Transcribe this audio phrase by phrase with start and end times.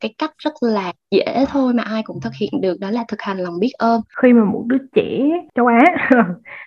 [0.00, 3.22] cái cách rất là dễ thôi mà ai cũng thực hiện được đó là thực
[3.22, 4.00] hành lòng biết ơn.
[4.22, 5.20] Khi mà một đứa trẻ
[5.54, 6.08] châu Á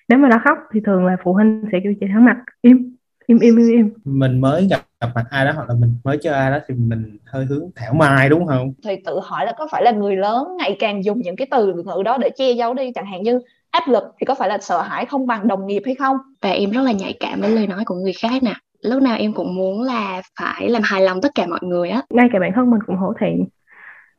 [0.08, 2.96] nếu mà nó khóc thì thường là phụ huynh sẽ kêu chị thẳng mặt im
[3.28, 3.90] im im im im.
[4.06, 6.76] Mình mới gặp gặp mặt ai đó hoặc là mình mới chơi ai đó thì
[6.76, 8.74] mình hơi hướng thảo mai đúng không?
[8.84, 11.74] Thì tự hỏi là có phải là người lớn ngày càng dùng những cái từ
[11.74, 13.40] ngữ đó để che giấu đi chẳng hạn như
[13.72, 16.18] áp lực thì có phải là sợ hãi không bằng đồng nghiệp hay không?
[16.42, 19.18] Và em rất là nhạy cảm với lời nói của người khác nè lúc nào
[19.18, 22.02] em cũng muốn là phải làm hài lòng tất cả mọi người á.
[22.10, 23.46] Ngay cả bản thân mình cũng hổ thẹn.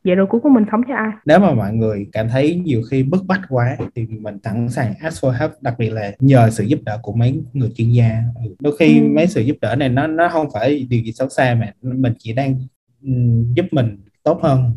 [0.05, 1.11] Vậy rồi cuối cùng mình sống cho ai?
[1.25, 4.95] Nếu mà mọi người cảm thấy nhiều khi bức bách quá thì mình sẵn sàng
[5.01, 8.23] ask for help đặc biệt là nhờ sự giúp đỡ của mấy người chuyên gia.
[8.45, 9.07] Ừ, đôi khi ừ.
[9.15, 12.13] mấy sự giúp đỡ này nó nó không phải điều gì xấu xa mà mình
[12.19, 12.55] chỉ đang
[13.03, 14.73] um, giúp mình tốt hơn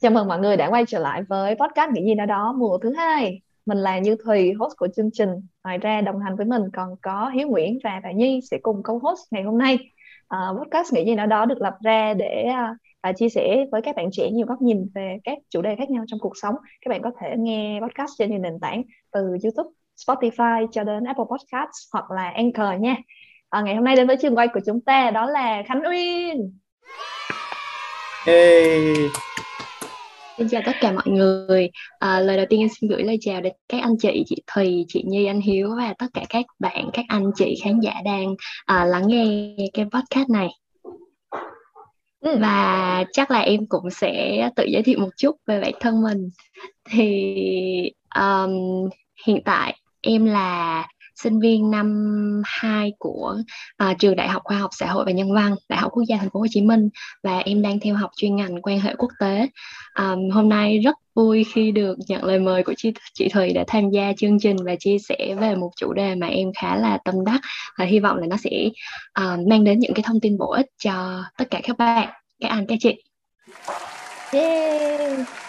[0.00, 2.78] Chào mừng mọi người đã quay trở lại với podcast Nghĩ gì đó đó mùa
[2.78, 3.40] thứ hai.
[3.66, 5.28] Mình là Như Thùy, host của chương trình.
[5.64, 8.82] Ngoài ra đồng hành với mình còn có Hiếu Nguyễn và Bà Nhi sẽ cùng
[8.82, 9.78] co-host ngày hôm nay.
[10.34, 12.46] Uh, podcast Nghĩ gì đó đó được lập ra để
[13.10, 15.90] uh, chia sẻ với các bạn trẻ nhiều góc nhìn về các chủ đề khác
[15.90, 16.54] nhau trong cuộc sống.
[16.80, 19.70] Các bạn có thể nghe podcast trên nhiều nền tảng từ YouTube,
[20.06, 22.96] Spotify cho đến Apple Podcasts hoặc là Anchor nha.
[23.58, 26.58] Uh, ngày hôm nay đến với trường quay của chúng ta đó là Khánh Uyên.
[28.26, 28.94] Hey.
[30.38, 31.70] Xin chào tất cả mọi người.
[31.98, 34.84] À, lời đầu tiên em xin gửi lời chào đến các anh chị, chị Thùy,
[34.88, 38.34] chị Nhi, anh Hiếu và tất cả các bạn, các anh chị khán giả đang
[38.64, 40.48] à, lắng nghe cái podcast này.
[42.20, 42.36] Ừ.
[42.40, 46.30] Và chắc là em cũng sẽ tự giới thiệu một chút về bản thân mình.
[46.90, 48.88] Thì um,
[49.26, 50.86] hiện tại em là
[51.22, 53.36] sinh viên năm 2 của
[53.90, 56.16] uh, trường Đại học Khoa học Xã hội và Nhân văn, Đại học Quốc gia
[56.16, 56.88] Thành phố Hồ Chí Minh
[57.22, 59.48] và em đang theo học chuyên ngành quan hệ quốc tế.
[59.98, 63.64] Um, hôm nay rất vui khi được nhận lời mời của chị chị Thùy để
[63.66, 66.98] tham gia chương trình và chia sẻ về một chủ đề mà em khá là
[67.04, 67.40] tâm đắc
[67.78, 68.68] và hy vọng là nó sẽ
[69.20, 72.08] uh, mang đến những cái thông tin bổ ích cho tất cả các bạn,
[72.40, 73.02] các anh, các chị.
[74.32, 75.47] Yeah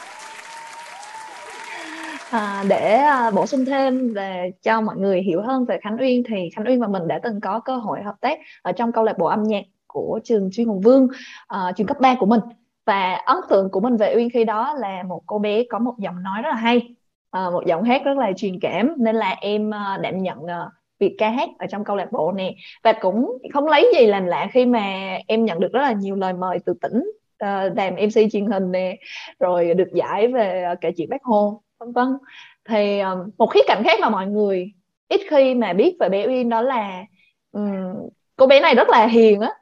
[2.31, 6.23] à, để à, bổ sung thêm về cho mọi người hiểu hơn về Khánh Uyên
[6.27, 9.03] thì Khánh Uyên và mình đã từng có cơ hội hợp tác ở trong câu
[9.03, 11.07] lạc bộ âm nhạc của trường chuyên Hùng Vương
[11.47, 12.41] à, trường cấp 3 của mình.
[12.85, 15.93] Và ấn tượng của mình về Uyên khi đó là một cô bé có một
[15.97, 16.95] giọng nói rất là hay
[17.31, 20.69] à, một giọng hát rất là truyền cảm nên là em à, đảm nhận à,
[20.99, 24.25] việc ca hát ở trong câu lạc bộ này và cũng không lấy gì làm
[24.25, 27.11] lạ khi mà em nhận được rất là nhiều lời mời từ tỉnh
[27.43, 28.97] uh, đàm MC truyền hình nè
[29.39, 32.17] rồi được giải về uh, kể chuyện bác Hồ vân vân.
[32.65, 34.71] Thì um, một khía cạnh khác mà mọi người
[35.07, 37.03] ít khi mà biết về bé Uyên đó là
[37.51, 37.93] um,
[38.35, 39.53] cô bé này rất là hiền á.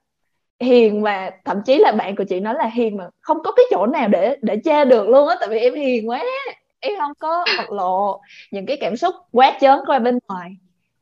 [0.59, 3.65] Hiền và thậm chí là bạn của chị nói là hiền mà không có cái
[3.71, 6.23] chỗ nào để để che được luôn á tại vì em hiền quá.
[6.79, 10.51] Em không có bộc lộ những cái cảm xúc quá chớn qua bên ngoài.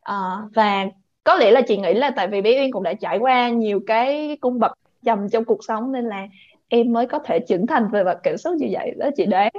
[0.02, 0.86] À, và
[1.24, 3.80] có lẽ là chị nghĩ là tại vì bé Uyên cũng đã trải qua nhiều
[3.88, 4.72] cái cung bậc
[5.06, 6.28] trầm trong cuộc sống nên là
[6.68, 9.52] em mới có thể trưởng thành về mặt cảm xúc như vậy đó chị đoán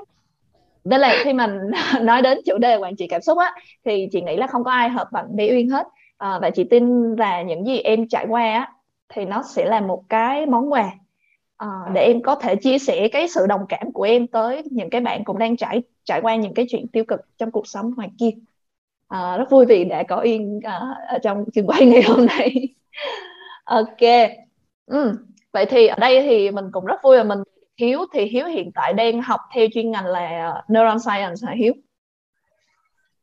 [0.86, 1.50] nên là khi mình
[2.02, 3.52] nói đến chủ đề quản trị cảm xúc á
[3.84, 5.86] thì chị nghĩ là không có ai hợp bằng bé Uyên hết.
[6.18, 8.72] À, và chị tin là những gì em trải qua á
[9.08, 10.90] thì nó sẽ là một cái món quà
[11.56, 14.90] à, để em có thể chia sẻ cái sự đồng cảm của em tới những
[14.90, 17.92] cái bạn cũng đang trải trải qua những cái chuyện tiêu cực trong cuộc sống
[17.96, 18.30] ngoài kia.
[19.08, 22.54] À, rất vui vì đã có Uyên à, ở trong trường quay ngày hôm nay.
[23.64, 24.00] Ok.
[24.86, 25.12] Ừ.
[25.52, 27.38] vậy thì ở đây thì mình cũng rất vui là mình
[27.80, 31.72] Hiếu thì Hiếu hiện tại đang học theo chuyên ngành là neuroscience hả Hiếu?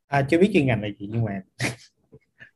[0.08, 1.42] À, chưa biết chuyên ngành là gì nhưng mà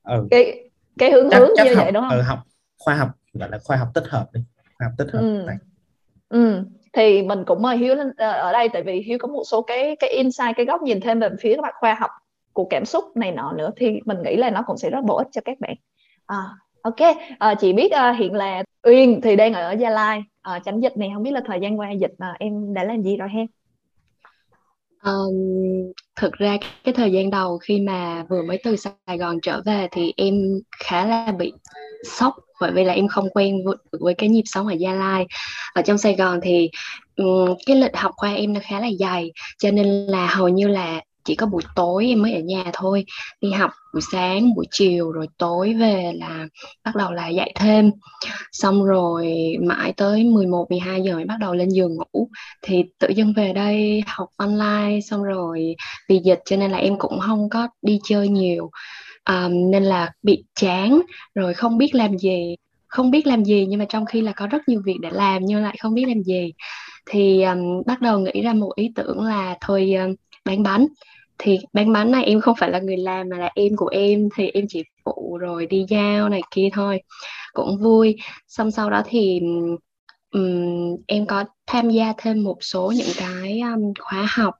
[0.04, 0.28] ừ.
[0.32, 2.18] cái cái hướng chắc, hướng chắc như học, vậy đúng không?
[2.18, 2.40] Ừ, học
[2.80, 4.42] khoa học gọi là khoa học tích hợp đi
[4.78, 5.44] khoa học tích hợp ừ.
[5.48, 5.58] Này.
[6.30, 6.64] ừ
[6.94, 9.62] thì mình cũng mời Hiếu lên ờ, ở đây tại vì Hiếu có một số
[9.62, 12.12] cái cái insight cái góc nhìn thêm về phía các bạn khoa học
[12.54, 15.16] của cảm xúc này nọ nữa thì mình nghĩ là nó cũng sẽ rất bổ
[15.16, 15.76] ích cho các bạn
[16.26, 16.38] à,
[16.82, 20.24] ok à, chị biết uh, hiện là Uyên thì đang ở Gia Lai
[20.56, 23.02] uh, tránh dịch này không biết là thời gian qua dịch uh, em đã làm
[23.02, 23.42] gì rồi ha
[25.04, 29.62] Um, thực ra cái thời gian đầu khi mà vừa mới từ Sài Gòn trở
[29.66, 30.34] về thì em
[30.80, 31.54] khá là bị
[32.04, 35.26] sốc bởi vì là em không quen với, với cái nhịp sống ở Gia Lai.
[35.74, 36.70] Ở trong Sài Gòn thì
[37.16, 40.68] um, cái lịch học khoa em nó khá là dày cho nên là hầu như
[40.68, 43.06] là chỉ có buổi tối em mới ở nhà thôi.
[43.42, 46.48] Đi học buổi sáng buổi chiều rồi tối về là
[46.86, 47.92] bắt đầu là dạy thêm.
[48.52, 52.30] Xong rồi mãi tới 11 12 giờ mới bắt đầu lên giường ngủ.
[52.62, 55.76] Thì tự dưng về đây học online xong rồi
[56.10, 58.70] vì dịch cho nên là em cũng không có đi chơi nhiều.
[59.30, 61.02] Um, nên là bị chán
[61.36, 62.56] rồi không biết làm gì.
[62.88, 65.46] Không biết làm gì nhưng mà trong khi là có rất nhiều việc để làm
[65.46, 66.54] nhưng lại không biết làm gì.
[67.10, 70.16] Thì um, bắt đầu nghĩ ra một ý tưởng là thôi um,
[70.46, 70.88] bán bánh
[71.40, 74.30] thì bán bánh này em không phải là người làm mà là em của em
[74.36, 77.02] thì em chỉ phụ rồi đi giao này kia thôi
[77.54, 78.16] cũng vui.
[78.48, 79.40] Xong sau đó thì
[80.32, 84.54] um, em có tham gia thêm một số những cái um, khóa học.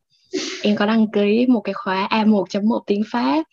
[0.64, 3.44] Em có đăng ký một cái khóa A1.1 tiếng Pháp.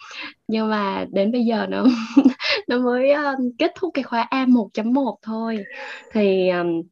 [0.49, 1.87] Nhưng mà đến bây giờ nó
[2.69, 5.65] nó mới um, kết thúc cái khóa A1.1 thôi.
[6.12, 6.82] Thì um,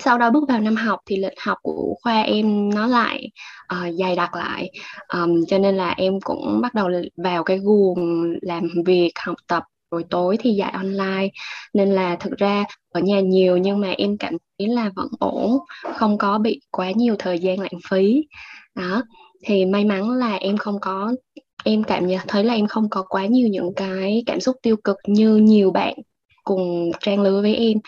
[0.00, 3.30] sau đó bước vào năm học thì lịch học của khoa em nó lại
[3.74, 4.70] uh, dày đặc lại.
[5.14, 9.62] Um, cho nên là em cũng bắt đầu vào cái guồng làm việc học tập
[9.90, 11.28] rồi tối thì dạy online.
[11.74, 15.58] Nên là thực ra ở nhà nhiều nhưng mà em cảm thấy là vẫn ổn
[15.94, 18.24] không có bị quá nhiều thời gian lãng phí.
[18.74, 19.02] Đó
[19.46, 21.12] thì may mắn là em không có
[21.64, 24.76] em cảm nhận thấy là em không có quá nhiều những cái cảm xúc tiêu
[24.84, 25.94] cực như nhiều bạn
[26.44, 27.78] cùng trang lứa với em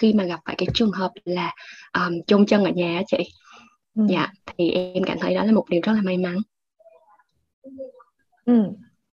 [0.00, 1.54] khi mà gặp phải cái trường hợp là
[1.92, 3.32] um, chôn chân ở nhà á chị.
[3.96, 4.02] Ừ.
[4.08, 6.36] dạ thì em cảm thấy đó là một điều rất là may mắn.
[8.44, 8.62] Ừ.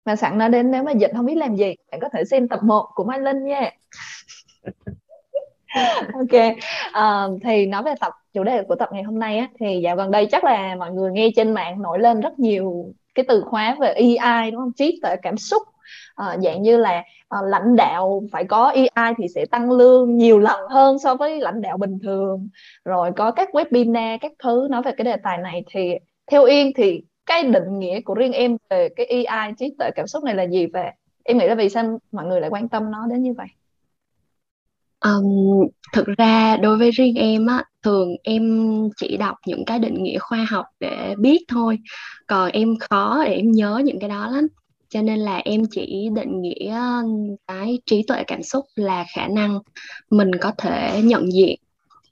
[0.05, 2.49] mà sẵn nói đến nếu mà dịch không biết làm gì bạn có thể xem
[2.49, 3.71] tập 1 của Mai Linh nha.
[6.15, 6.57] Ok
[6.99, 9.97] uh, thì nói về tập chủ đề của tập ngày hôm nay á, thì dạo
[9.97, 13.41] gần đây chắc là mọi người nghe trên mạng nổi lên rất nhiều cái từ
[13.41, 14.73] khóa về EI đúng không?
[14.73, 15.63] Trí tuệ cảm xúc
[16.23, 17.03] uh, dạng như là
[17.39, 21.41] uh, lãnh đạo phải có AI thì sẽ tăng lương nhiều lần hơn so với
[21.41, 22.49] lãnh đạo bình thường
[22.85, 25.91] rồi có các webinar các thứ nói về cái đề tài này thì
[26.31, 30.07] theo Yên thì cái định nghĩa của riêng em về cái AI trí tuệ cảm
[30.07, 30.91] xúc này là gì về
[31.25, 33.47] em nghĩ là vì sao mọi người lại quan tâm nó đến như vậy
[35.01, 40.03] Um, thực ra đối với riêng em á, thường em chỉ đọc những cái định
[40.03, 41.79] nghĩa khoa học để biết thôi.
[42.27, 44.47] Còn em khó để em nhớ những cái đó lắm.
[44.89, 47.03] Cho nên là em chỉ định nghĩa ờ,
[47.47, 49.61] cái trí tuệ cảm xúc là khả năng
[50.11, 51.59] mình có thể nhận diện,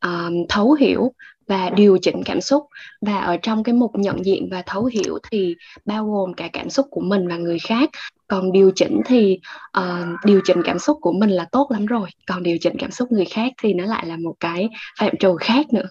[0.02, 1.12] um, thấu hiểu
[1.46, 2.66] và điều chỉnh cảm xúc.
[3.00, 5.54] Và ở trong cái mục nhận diện và thấu hiểu thì
[5.84, 7.90] bao gồm cả cảm xúc của mình và người khác.
[8.28, 9.38] Còn điều chỉnh thì
[9.78, 12.08] uh, điều chỉnh cảm xúc của mình là tốt lắm rồi.
[12.26, 14.68] Còn điều chỉnh cảm xúc người khác thì nó lại là một cái
[14.98, 15.88] phạm trù khác nữa.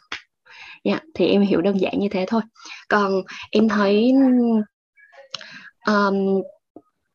[0.84, 2.42] Yeah, thì em hiểu đơn giản như thế thôi.
[2.90, 3.22] Còn
[3.52, 4.14] em thấy
[5.88, 6.42] um,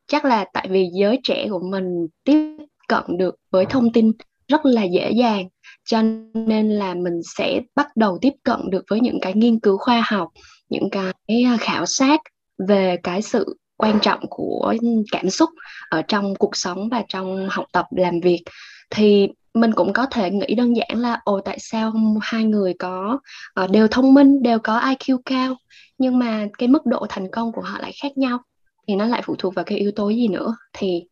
[0.09, 2.57] chắc là tại vì giới trẻ của mình tiếp
[2.89, 4.13] cận được với thông tin
[4.49, 5.49] rất là dễ dàng
[5.85, 6.03] cho
[6.35, 10.03] nên là mình sẽ bắt đầu tiếp cận được với những cái nghiên cứu khoa
[10.07, 10.29] học
[10.69, 11.13] những cái
[11.47, 12.21] à, khảo sát
[12.69, 14.75] về cái sự quan trọng của
[15.13, 15.51] cảm xúc
[15.91, 18.43] ở trong cuộc sống và trong học tập làm việc.
[18.91, 23.19] Thì mình cũng có thể nghĩ đơn giản là ồ tại sao hai người có
[23.65, 25.57] uh, đều thông minh đều có IQ cao
[25.99, 28.39] nhưng mà cái mức độ thành công của họ lại khác nhau
[28.88, 30.56] thì nó lại phụ thuộc vào cái yếu tố gì nữa?
[30.73, 31.02] Thì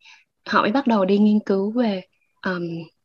[0.47, 2.03] họ mới bắt đầu đi nghiên cứu về
[2.47, 2.63] um,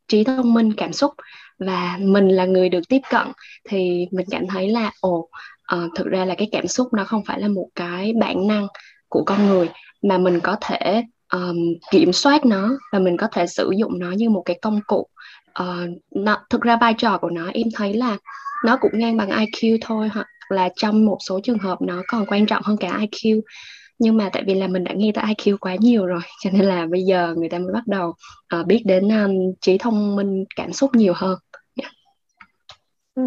[0.08, 1.14] trí thông minh cảm xúc.
[1.60, 3.28] Và mình là người được tiếp cận
[3.70, 5.30] thì mình cảm thấy là ồ
[5.76, 8.68] uh, thực ra là cái cảm xúc nó không phải là một cái bản năng
[9.10, 9.70] của con người
[10.02, 11.04] mà mình có thể
[11.34, 11.58] um,
[11.92, 15.08] kiểm soát nó và mình có thể sử dụng nó như một cái công cụ.
[15.62, 18.18] Uh, nó, thực ra vai trò của nó em thấy là
[18.66, 22.26] nó cũng ngang bằng IQ thôi hoặc là trong một số trường hợp nó còn
[22.26, 23.42] quan trọng hơn cả IQ
[24.02, 26.66] nhưng mà tại vì là mình đã nghe tới IQ quá nhiều rồi cho nên
[26.66, 28.14] là bây giờ người ta mới bắt đầu
[28.60, 31.40] uh, biết đến um, trí thông minh cảm xúc nhiều hơn
[31.82, 31.92] yeah.
[33.16, 33.24] ừ.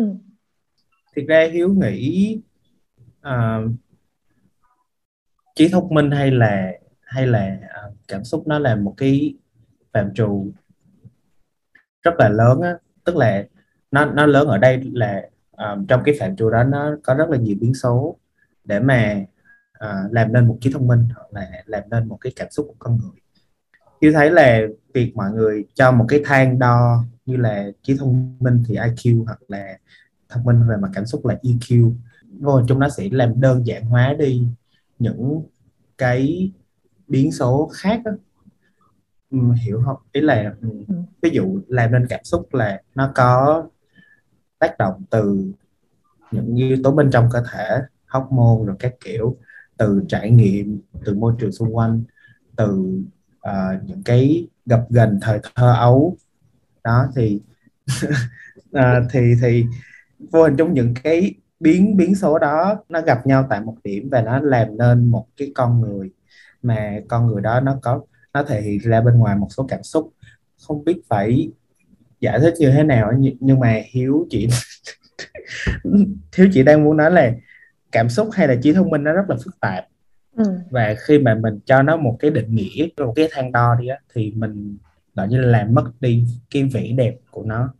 [1.16, 2.38] thực ra hiếu nghĩ
[3.28, 3.70] uh,
[5.54, 9.34] trí thông minh hay là hay là uh, cảm xúc nó là một cái
[9.92, 10.52] phạm trù
[12.02, 13.44] rất là lớn á tức là
[13.90, 15.22] nó nó lớn ở đây là
[15.52, 18.18] um, trong cái phạm trù đó nó có rất là nhiều biến số
[18.64, 19.24] để mà
[19.78, 22.66] uh, làm nên một trí thông minh hoặc là làm nên một cái cảm xúc
[22.68, 23.20] của con người
[24.00, 24.60] như thấy là
[24.94, 29.24] việc mọi người cho một cái thang đo như là trí thông minh thì IQ
[29.24, 29.78] hoặc là
[30.28, 31.92] thông minh về mặt cảm xúc là EQ
[32.40, 34.46] vô trong nó sẽ làm đơn giản hóa đi
[34.98, 35.42] những
[35.98, 36.52] cái
[37.08, 38.12] biến số khác đó.
[39.30, 40.94] Ừ, hiểu không ý là ừ, ừ.
[41.22, 43.64] ví dụ làm nên cảm xúc là nó có
[44.58, 45.52] tác động từ
[46.30, 49.36] những yếu tố bên trong cơ thể hormone rồi các kiểu
[49.76, 52.02] từ trải nghiệm từ môi trường xung quanh
[52.56, 53.00] từ
[53.48, 56.16] uh, những cái gặp gần thời thơ ấu.
[56.84, 57.40] Đó thì
[58.76, 59.64] uh, thì thì
[60.32, 64.08] vô hình trong những cái biến biến số đó nó gặp nhau tại một điểm
[64.10, 66.10] và nó làm nên một cái con người
[66.62, 68.00] mà con người đó nó có
[68.34, 70.12] nó thể hiện ra bên ngoài một số cảm xúc.
[70.66, 71.50] Không biết phải
[72.20, 74.48] giải thích như thế nào nhưng mà hiếu chị
[76.36, 77.32] hiếu chị đang muốn nói là
[77.94, 79.84] cảm xúc hay là trí thông minh nó rất là phức tạp.
[80.36, 80.44] Ừ.
[80.70, 83.88] và khi mà mình cho nó một cái định nghĩa một cái thang đo đi
[83.88, 84.76] á thì mình
[85.14, 87.74] gọi như là làm mất đi cái vẻ đẹp của nó.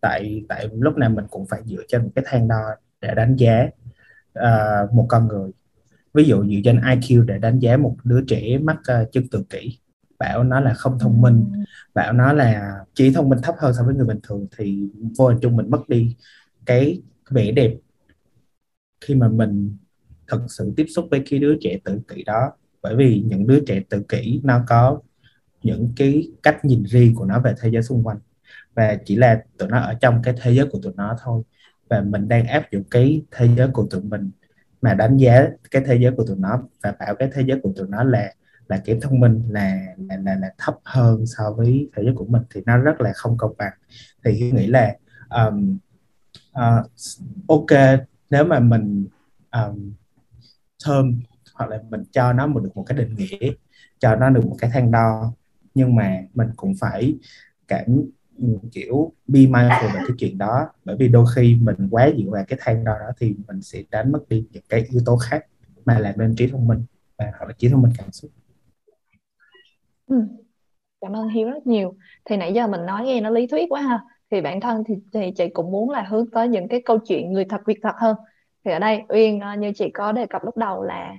[0.00, 2.62] Tại tại lúc nào mình cũng phải dựa trên một cái thang đo
[3.00, 3.68] để đánh giá
[4.38, 5.50] uh, một con người.
[6.14, 9.44] Ví dụ dựa trên IQ để đánh giá một đứa trẻ mắc uh, chứng tự
[9.50, 9.78] kỷ
[10.18, 13.82] bảo nó là không thông minh bảo nó là chỉ thông minh thấp hơn so
[13.82, 16.16] với người bình thường thì vô hình chung mình mất đi
[16.66, 17.74] cái vẻ đẹp
[19.00, 19.76] khi mà mình
[20.28, 22.52] thật sự tiếp xúc với cái đứa trẻ tự kỷ đó.
[22.82, 25.00] Bởi vì những đứa trẻ tự kỷ nó có
[25.62, 28.18] những cái cách nhìn riêng của nó về thế giới xung quanh.
[28.74, 31.42] Và chỉ là tụi nó ở trong cái thế giới của tụi nó thôi.
[31.88, 34.30] Và mình đang áp dụng cái thế giới của tụi mình
[34.82, 37.72] mà đánh giá cái thế giới của tụi nó và bảo cái thế giới của
[37.76, 38.32] tụi nó là
[38.68, 42.24] là kém thông minh là là là, là thấp hơn so với thế giới của
[42.24, 43.72] mình thì nó rất là không công bằng.
[44.24, 44.96] Thì hiếu nghĩ là
[45.30, 45.78] um,
[46.50, 46.86] uh,
[47.48, 49.06] ok nếu mà mình
[49.52, 49.92] um,
[50.84, 51.20] thơm
[51.54, 53.52] hoặc là mình cho nó một được một cái định nghĩa
[53.98, 55.32] cho nó được một cái thang đo
[55.74, 57.18] nhưng mà mình cũng phải
[57.68, 58.02] cảm
[58.72, 60.68] kiểu be mindful về cái chuyện đó.
[60.84, 63.82] Bởi vì đôi khi mình quá dựa vào cái thang đo đó thì mình sẽ
[63.90, 65.46] đánh mất đi những cái yếu tố khác
[65.84, 66.84] mà làm nên trí thông minh
[67.18, 68.30] và hoặc là trí thông minh cảm xúc.
[70.06, 70.16] Ừ.
[71.00, 71.94] cảm ơn Hiếu rất nhiều.
[72.24, 74.94] Thì nãy giờ mình nói nghe nó lý thuyết quá ha thì bản thân thì,
[75.12, 77.94] thì chị cũng muốn là hướng tới những cái câu chuyện người thật việc thật
[77.96, 78.16] hơn.
[78.64, 81.14] Thì ở đây Uyên ờ, như chị có đề cập lúc đầu là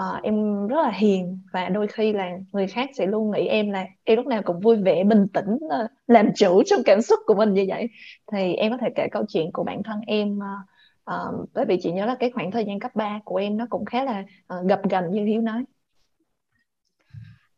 [0.00, 3.70] uh, em rất là hiền và đôi khi là người khác sẽ luôn nghĩ em
[3.70, 7.20] là em lúc nào cũng vui vẻ bình tĩnh uh, làm chủ trong cảm xúc
[7.26, 7.88] của mình như vậy.
[8.32, 11.80] Thì em có thể kể câu chuyện của bản thân em uh, uh, bởi vì
[11.82, 14.24] chị nhớ là cái khoảng thời gian cấp 3 của em nó cũng khá là
[14.58, 15.64] uh, gập ghềnh như Hiếu nói.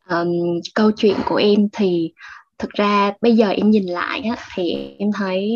[0.09, 2.13] Um, câu chuyện của em thì
[2.59, 5.51] thực ra bây giờ em nhìn lại á, thì em thấy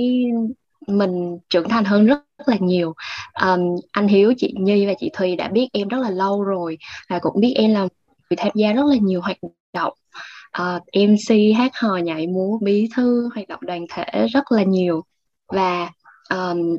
[0.88, 2.93] mình trưởng thành hơn rất, là nhiều.
[3.41, 3.60] Um,
[3.91, 6.77] anh Hiếu chị Nhi và chị Thùy đã biết em rất là lâu rồi
[7.10, 7.79] và cũng biết em là
[8.29, 9.38] người tham gia rất là nhiều hoạt
[9.74, 9.93] động.
[10.51, 14.63] Ờ, uh, MC hát hò nhảy múa bí thư hoạt động đoàn thể rất là
[14.63, 15.03] nhiều.
[15.48, 15.89] Và
[16.29, 16.77] um,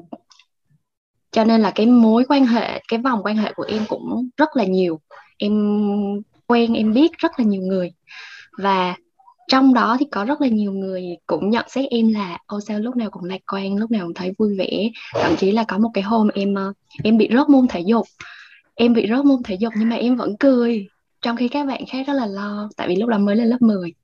[1.31, 4.57] cho nên là cái mối quan hệ cái vòng quan hệ của em cũng rất
[4.57, 5.01] là nhiều.
[5.39, 5.53] Em
[6.47, 7.93] quen em biết rất là nhiều người.
[8.59, 8.97] Và
[9.49, 12.79] trong đó thì có rất là nhiều người cũng nhận xét em là ô sao
[12.79, 14.91] lúc nào cũng lạc quan, lúc nào cũng thấy vui vẻ.
[15.15, 16.73] Thậm chí là có một cái hôm em ờ,
[17.05, 18.07] em bị rớt môn thể dục.
[18.75, 20.87] Em bị rớt môn thể dục nhưng mà em vẫn cười,
[21.23, 23.63] trong khi các bạn khác rất là lo, tại vì lúc đó mới lên lớp
[23.63, 23.95] 10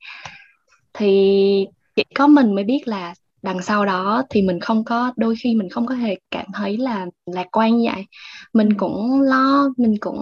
[0.95, 1.66] thì
[1.97, 5.54] chỉ có mình mới biết là đằng sau đó thì mình không có đôi khi
[5.54, 8.04] mình không có hề cảm thấy là lạc quan như vậy.
[8.52, 10.18] Mình cũng lo mình cũng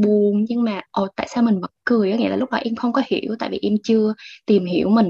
[0.00, 2.92] buồn nhưng mà ồ tại sao mình vẫn cười nghĩa là lúc đó em không
[2.92, 4.14] có hiểu tại vì em chưa
[4.46, 5.08] tìm hiểu mình.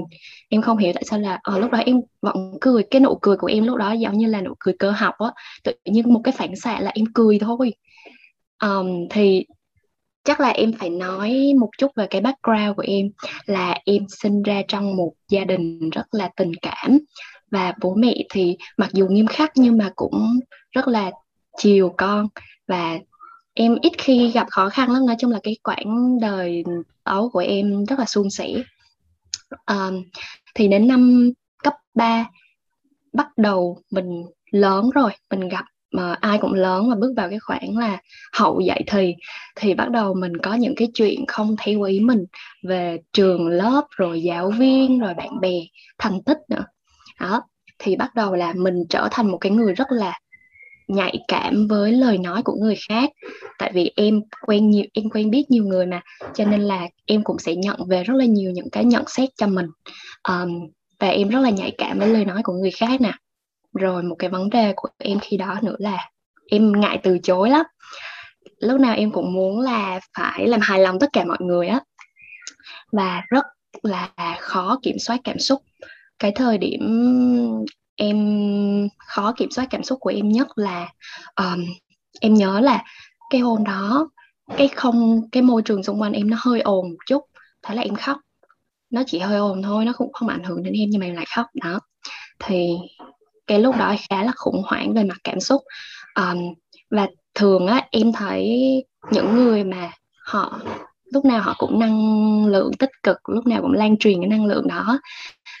[0.49, 2.83] Em không hiểu tại sao là ờ, lúc đó em vẫn cười.
[2.83, 5.31] Cái nụ cười của em lúc đó giống như là nụ cười cơ học á.
[5.63, 7.73] Tự nhiên một cái phản xạ là em cười thôi.
[8.63, 9.45] Um, thì
[10.23, 13.09] chắc là em phải nói một chút về cái background của em
[13.45, 16.99] là em sinh ra trong một gia đình rất là tình cảm
[17.51, 20.39] và bố mẹ thì mặc dù nghiêm khắc nhưng mà cũng
[20.71, 21.11] rất là
[21.57, 22.27] chiều con.
[22.67, 22.99] Và
[23.53, 25.05] em ít khi gặp khó khăn lắm.
[25.05, 26.63] Nói chung là cái quãng đời
[27.03, 28.47] ấu của em rất là suôn sẻ.
[29.65, 30.03] Um,
[30.55, 31.31] thì đến năm
[31.63, 32.25] cấp 3
[33.13, 35.11] bắt đầu mình lớn rồi.
[35.29, 38.01] Mình gặp mà ai cũng lớn và bước vào cái khoảng là
[38.33, 39.15] hậu dạy thì
[39.55, 42.25] thì bắt đầu mình có những cái chuyện không theo ý mình
[42.63, 45.53] về trường lớp rồi giáo viên rồi bạn bè
[45.97, 46.65] thành tích nữa
[47.21, 47.43] đó
[47.79, 50.19] thì bắt đầu là mình trở thành một cái người rất là
[50.87, 53.09] nhạy cảm với lời nói của người khác.
[53.57, 56.01] Tại vì em quen nhiều em quen biết nhiều người mà
[56.33, 59.29] cho nên là em cũng sẽ nhận về rất là nhiều những cái nhận xét
[59.37, 59.67] cho mình.
[60.29, 63.11] Um, và em rất là nhạy cảm với lời nói của người khác nè.
[63.79, 66.09] Rồi một cái vấn đề của em khi đó nữa là
[66.49, 67.65] em ngại từ chối lắm.
[68.59, 71.79] Lúc nào em cũng muốn là phải làm hài lòng tất cả mọi người á.
[72.91, 73.45] Và rất
[73.83, 74.09] là
[74.39, 75.61] khó kiểm soát cảm xúc
[76.21, 76.81] cái thời điểm
[77.95, 78.17] em
[78.97, 80.89] khó kiểm soát cảm xúc của em nhất là
[81.35, 81.65] um,
[82.21, 82.83] em nhớ là
[83.29, 84.09] cái hôm đó
[84.57, 87.21] cái không cái môi trường xung quanh em nó hơi ồn một chút
[87.63, 88.17] thế là em khóc.
[88.89, 91.15] Nó chỉ hơi ồn thôi nó cũng không ảnh hưởng đến em nhưng mà em
[91.15, 91.79] lại khóc đó.
[92.39, 92.69] Thì
[93.47, 95.61] cái lúc đó khá là khủng hoảng về mặt cảm xúc.
[96.15, 96.37] Um,
[96.89, 98.49] và thường á em thấy
[99.11, 99.91] những người mà
[100.25, 100.59] họ
[101.13, 104.45] lúc nào họ cũng năng lượng tích cực lúc nào cũng lan truyền cái năng
[104.45, 104.99] lượng đó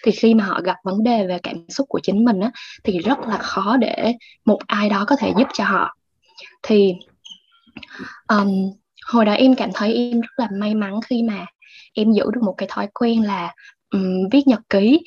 [0.03, 2.51] thì khi mà họ gặp vấn đề về cảm xúc của chính mình á
[2.83, 4.13] thì rất là khó để
[4.45, 5.95] một ai đó có thể giúp cho họ.
[6.63, 6.93] Thì
[8.27, 8.49] um,
[9.05, 11.45] hồi đó em cảm thấy em rất là may mắn khi mà
[11.93, 13.53] em giữ được một cái thói quen là
[13.89, 14.99] um, viết nhật ký.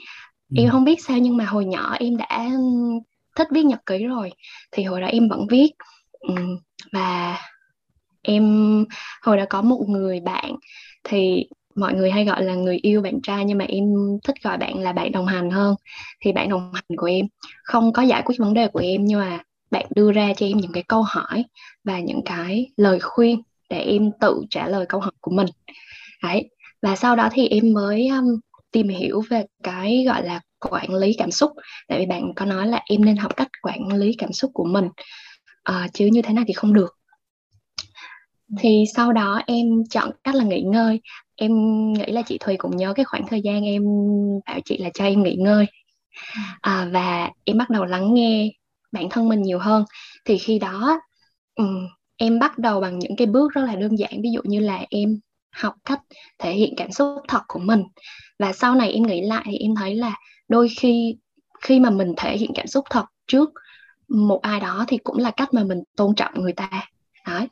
[0.50, 0.62] Ừ.
[0.62, 2.50] em không biết sao nhưng mà hồi nhỏ em đã
[3.36, 4.30] thích viết nhật ký rồi.
[4.72, 5.70] Thì hồi đó em vẫn viết.
[6.20, 6.58] Um,
[6.92, 7.38] và
[8.22, 8.44] em
[9.22, 10.56] hồi đó có một người bạn
[11.04, 13.84] thì mọi người hay gọi là người yêu bạn trai nhưng mà em
[14.24, 15.74] thích gọi bạn là bạn đồng hành hơn.
[16.20, 17.26] Thì bạn đồng hành của em
[17.64, 19.38] không có giải quyết vấn đề của em nhưng mà
[19.70, 21.44] bạn đưa ra cho em những cái câu hỏi
[21.84, 25.46] và những cái lời khuyên để em tự trả lời câu hỏi của mình.
[26.22, 26.50] Đấy.
[26.82, 28.40] Và sau đó thì em mới um,
[28.72, 31.52] tìm hiểu về cái gọi là quản lý cảm xúc.
[31.88, 34.64] Tại vì bạn có nói là em nên học cách quản lý cảm xúc của
[34.64, 34.88] mình
[35.70, 36.98] uh, chứ như thế này thì không được.
[38.58, 41.00] Thì sau đó em chọn cách là nghỉ ngơi
[41.36, 41.52] em
[41.92, 43.82] nghĩ là chị Thùy cũng nhớ cái khoảng thời gian em
[44.46, 45.66] bảo chị là cho em nghỉ ngơi.
[46.60, 48.50] À, và em bắt đầu lắng nghe
[48.92, 49.84] bản thân mình nhiều hơn.
[50.24, 51.00] Thì khi đó
[51.54, 51.86] um,
[52.16, 54.22] em bắt đầu bằng những cái bước rất là đơn giản.
[54.22, 55.20] Ví dụ như là em
[55.52, 56.00] học cách
[56.38, 57.82] thể hiện cảm xúc thật của mình.
[58.38, 60.16] Và sau này em nghĩ lại thì em thấy là
[60.48, 61.16] đôi khi
[61.60, 63.50] khi mà mình thể hiện cảm xúc thật trước
[64.08, 66.88] một ai đó thì cũng là cách mà mình tôn trọng người ta.
[67.26, 67.48] Đấy.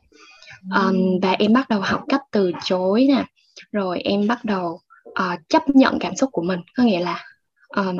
[0.75, 3.25] Um, và em bắt đầu học cách từ chối nè
[3.71, 4.79] rồi em bắt đầu
[5.09, 6.59] uh, chấp nhận cảm xúc của mình.
[6.77, 7.23] Có nghĩa là
[7.75, 7.97] um,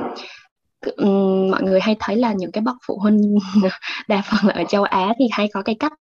[0.95, 3.37] um, mọi người hay thấy là những cái bậc phụ huynh
[4.07, 5.93] đa phần là ở châu Á thì hay có cái cách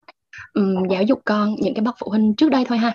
[0.54, 2.94] um, giáo dục con những cái bậc phụ huynh trước đây thôi ha.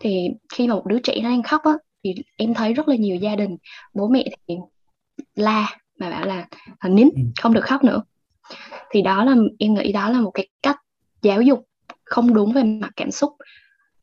[0.00, 1.72] Thì khi mà một đứa trẻ nó đang khóc á
[2.04, 3.56] thì em thấy rất là nhiều gia đình
[3.94, 4.54] bố mẹ thì
[5.34, 6.46] la mà bảo là
[6.88, 7.22] nín ừ.
[7.42, 8.02] không được khóc nữa.
[8.90, 10.76] Thì đó là em nghĩ đó là một cái cách
[11.22, 11.64] giáo dục
[12.04, 13.32] không đúng về mặt cảm xúc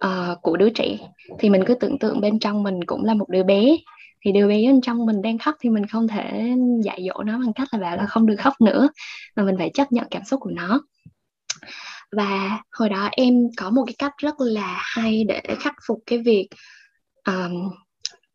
[0.05, 0.97] uh, của đứa trẻ.
[1.39, 3.77] Thì mình cứ tưởng tượng bên trong mình cũng là một đứa bé.
[4.25, 7.39] Thì đứa bé bên trong mình đang khóc thì mình không thể dạy dỗ nó
[7.39, 8.89] bằng cách là bảo là không được khóc nữa
[9.35, 10.81] mà mình phải chấp nhận cảm xúc của nó.
[12.11, 16.19] Và hồi đó em có một cái cách rất là hay để khắc phục cái
[16.19, 16.47] việc
[17.27, 17.69] um,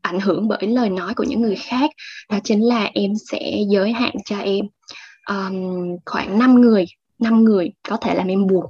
[0.02, 1.90] ảnh hưởng bởi lời nói của những người khác.
[2.31, 4.64] Đó chính là em sẽ giới hạn cho em
[5.29, 6.87] um, khoảng 5 người
[7.21, 8.64] 5 người có thể làm em buồn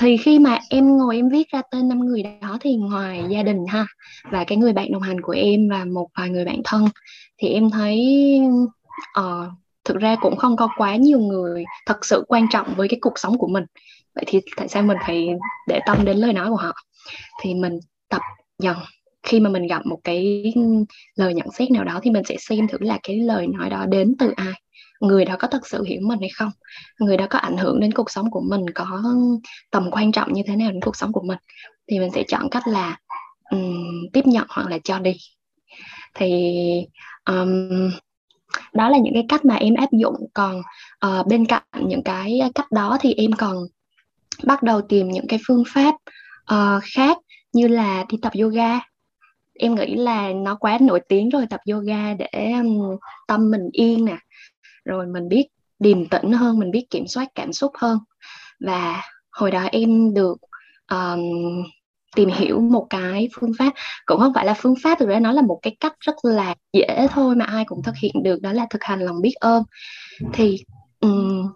[0.00, 3.42] thì khi mà em ngồi em viết ra tên năm người đó thì ngoài gia
[3.42, 3.86] đình ha
[4.30, 6.88] và cái người bạn đồng hành của em và một vài người bạn thân
[7.38, 8.08] thì em thấy
[9.20, 9.52] uh,
[9.84, 13.18] thực ra cũng không có quá nhiều người thật sự quan trọng với cái cuộc
[13.18, 13.64] sống của mình.
[14.14, 15.28] Vậy thì tại sao mình phải
[15.68, 16.72] để tâm đến lời nói của họ?
[17.42, 17.78] Thì mình
[18.08, 18.20] tập
[18.58, 18.76] dần.
[19.22, 20.52] Khi mà mình gặp một cái
[21.16, 23.86] lời nhận xét nào đó thì mình sẽ xem thử là cái lời nói đó
[23.86, 24.52] đến từ ai
[25.00, 26.50] người đó có thật sự hiểu mình hay không?
[26.98, 29.02] Người đó có ảnh hưởng đến cuộc sống của mình có
[29.70, 31.38] tầm quan trọng như thế nào đến cuộc sống của mình?
[31.90, 32.98] Thì mình sẽ chọn cách là
[33.50, 35.16] um, tiếp nhận hoặc là cho đi.
[36.14, 36.52] Thì
[37.24, 37.68] um,
[38.72, 40.14] đó là những cái cách mà em áp dụng.
[40.34, 40.62] Còn
[41.06, 43.56] uh, bên cạnh những cái cách đó thì em còn
[44.44, 45.94] bắt đầu tìm những cái phương pháp
[46.54, 47.18] uh, khác
[47.52, 48.78] như là đi tập yoga.
[49.54, 52.96] Em nghĩ là nó quá nổi tiếng rồi tập yoga để um,
[53.28, 54.16] tâm mình yên nè
[54.84, 55.46] rồi mình biết
[55.78, 57.98] điềm tĩnh hơn mình biết kiểm soát cảm xúc hơn.
[58.60, 60.38] Và hồi đó em được
[60.90, 61.20] um,
[62.16, 63.72] tìm hiểu một cái phương pháp
[64.06, 66.54] cũng không phải là phương pháp thực ra nó là một cái cách rất là
[66.72, 69.62] dễ thôi mà ai cũng thực hiện được đó là thực hành lòng biết ơn.
[70.32, 70.58] Thì
[71.00, 71.46] um,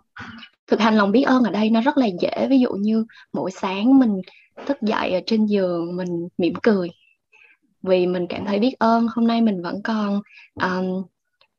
[0.67, 2.47] thực hành lòng biết ơn ở đây nó rất là dễ.
[2.51, 4.21] Ví dụ như mỗi sáng mình
[4.67, 6.91] thức dậy ở trên giường mình mỉm cười
[7.83, 10.21] vì mình cảm thấy biết ơn hôm nay mình vẫn còn
[10.55, 11.05] um,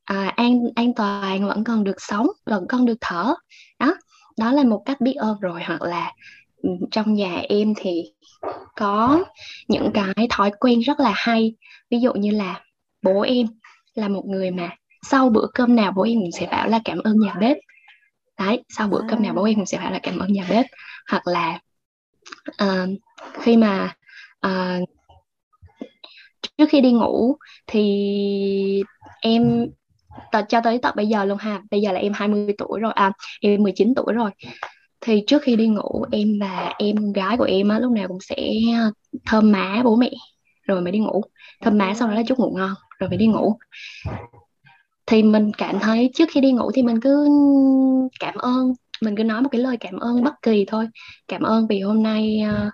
[0.05, 3.33] à, an an toàn vẫn còn được sống vẫn còn được thở.
[3.79, 3.95] Đó
[4.37, 5.63] đó là một cách biết ơn rồi.
[5.63, 6.13] Hoặc là
[6.57, 8.03] ừ, trong nhà em thì
[8.75, 9.23] có
[9.67, 11.55] những cái thói quen rất là hay.
[11.89, 12.61] Ví dụ như là
[13.01, 13.47] bố em
[13.93, 14.69] là một người mà
[15.01, 17.57] sau bữa cơm nào bố em cũng sẽ bảo là cảm ơn nhà bếp.
[18.39, 20.65] Đấy sau bữa cơm nào bố em cũng sẽ bảo là cảm ơn nhà bếp.
[21.11, 21.59] Hoặc là
[22.63, 22.89] uh,
[23.41, 23.95] khi mà
[24.47, 24.89] uh,
[26.57, 27.37] trước khi đi ngủ
[27.67, 28.83] thì
[29.21, 29.67] em
[30.49, 31.62] cho tới tận bây giờ luôn ha.
[31.71, 34.32] Bây giờ là em 20 tuổi rồi à em 19 tuổi rồi.
[35.01, 38.21] Thì trước khi đi ngủ em và em gái của em á lúc nào cũng
[38.21, 38.36] sẽ
[38.73, 38.91] à,
[39.25, 40.12] thơm má bố mẹ
[40.67, 41.21] rồi mới đi ngủ.
[41.62, 43.58] Thơm má sau đó là chút ngủ ngon rồi mới đi ngủ.
[45.06, 47.28] Thì mình cảm thấy trước khi đi ngủ thì mình cứ
[48.19, 50.88] cảm ơn mình cứ nói một cái lời cảm ơn bất kỳ thôi.
[51.28, 52.73] Cảm ơn vì hôm nay uh,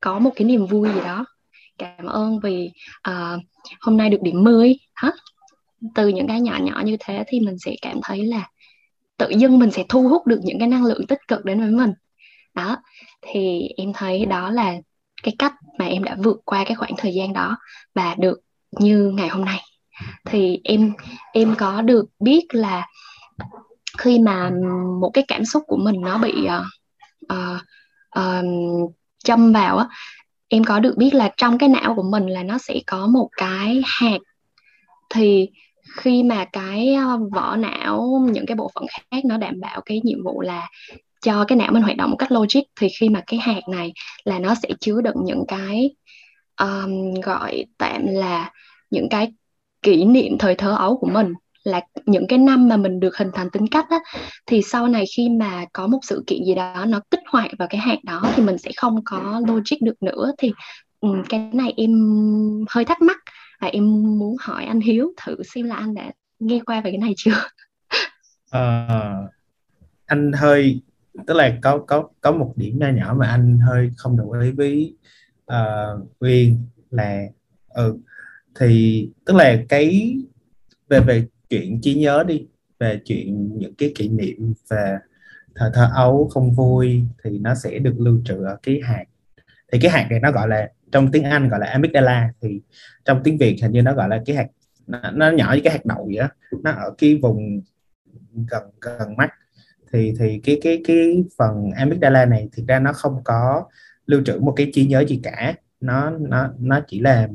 [0.00, 1.24] có một cái niềm vui gì đó.
[1.78, 2.70] Cảm ơn vì
[3.10, 3.40] uh,
[3.80, 5.10] hôm nay được điểm 10 hả
[5.94, 8.48] từ những cái nhỏ nhỏ như thế thì mình sẽ cảm thấy là
[9.16, 11.70] tự dưng mình sẽ thu hút được những cái năng lượng tích cực đến với
[11.70, 11.92] mình.
[12.54, 12.76] Đó
[13.22, 14.74] thì em thấy đó là
[15.22, 17.58] cái cách mà em đã vượt qua cái khoảng thời gian đó
[17.94, 18.40] và được
[18.70, 19.60] như ngày hôm nay.
[20.24, 20.92] Thì em
[21.32, 22.86] em có được biết là
[23.98, 24.50] khi mà
[25.00, 26.66] một cái cảm xúc của mình nó bị uh,
[28.18, 28.44] uh,
[29.24, 29.86] châm vào á
[30.48, 33.28] em có được biết là trong cái não của mình là nó sẽ có một
[33.36, 34.18] cái hạt.
[35.10, 35.48] Thì
[35.96, 40.00] khi mà cái ờ, vỏ não những cái bộ phận khác nó đảm bảo cái
[40.04, 40.68] nhiệm vụ là
[41.22, 43.92] cho cái não mình hoạt động một cách logic thì khi mà cái hạt này
[44.24, 45.90] là nó sẽ chứa đựng những cái
[46.60, 48.50] um, gọi tạm là
[48.90, 49.32] những cái
[49.82, 53.30] kỷ niệm thời thơ ấu của mình là những cái năm mà mình được hình
[53.34, 53.98] thành tính cách á
[54.46, 57.68] thì sau này khi mà có một sự kiện gì đó nó kích hoạt vào
[57.68, 60.32] cái hạt đó thì mình sẽ không có logic được nữa.
[60.38, 60.52] Thì
[61.00, 61.90] um, cái này em
[62.70, 63.16] hơi thắc mắc
[63.60, 66.98] và em muốn hỏi anh Hiếu thử xem là anh đã nghe qua về cái
[66.98, 67.42] này chưa?
[68.50, 69.16] À,
[70.06, 70.82] anh hơi
[71.26, 74.50] tức là có có có một điểm nho nhỏ mà anh hơi không đồng ý
[74.50, 74.96] với
[75.46, 76.58] ờ, uh, Uyên
[76.90, 77.22] là
[77.68, 77.98] ừ
[78.58, 80.16] thì tức là cái
[80.88, 82.46] về về chuyện trí nhớ đi
[82.78, 84.98] về chuyện những cái kỷ niệm về
[85.54, 89.04] thờ thơ ấu không vui thì nó sẽ được lưu trữ ở cái hạt.
[89.72, 92.60] Thì cái hạt này nó gọi là trong tiếng Anh gọi là amygdala thì
[93.04, 94.46] trong tiếng Việt hình như nó gọi là cái hạt
[94.86, 96.28] nó, nó nhỏ như cái hạt đậu vậy đó
[96.62, 97.60] nó ở cái vùng
[98.50, 99.30] gần gần mắt.
[99.92, 103.64] Thì thì cái cái cái phần amygdala này thực ra nó không có
[104.06, 105.54] lưu trữ một cái trí nhớ gì cả.
[105.80, 107.28] Nó nó nó chỉ là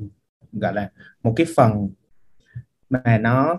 [0.52, 0.90] gọi là
[1.24, 1.90] một cái phần
[2.90, 3.58] mà nó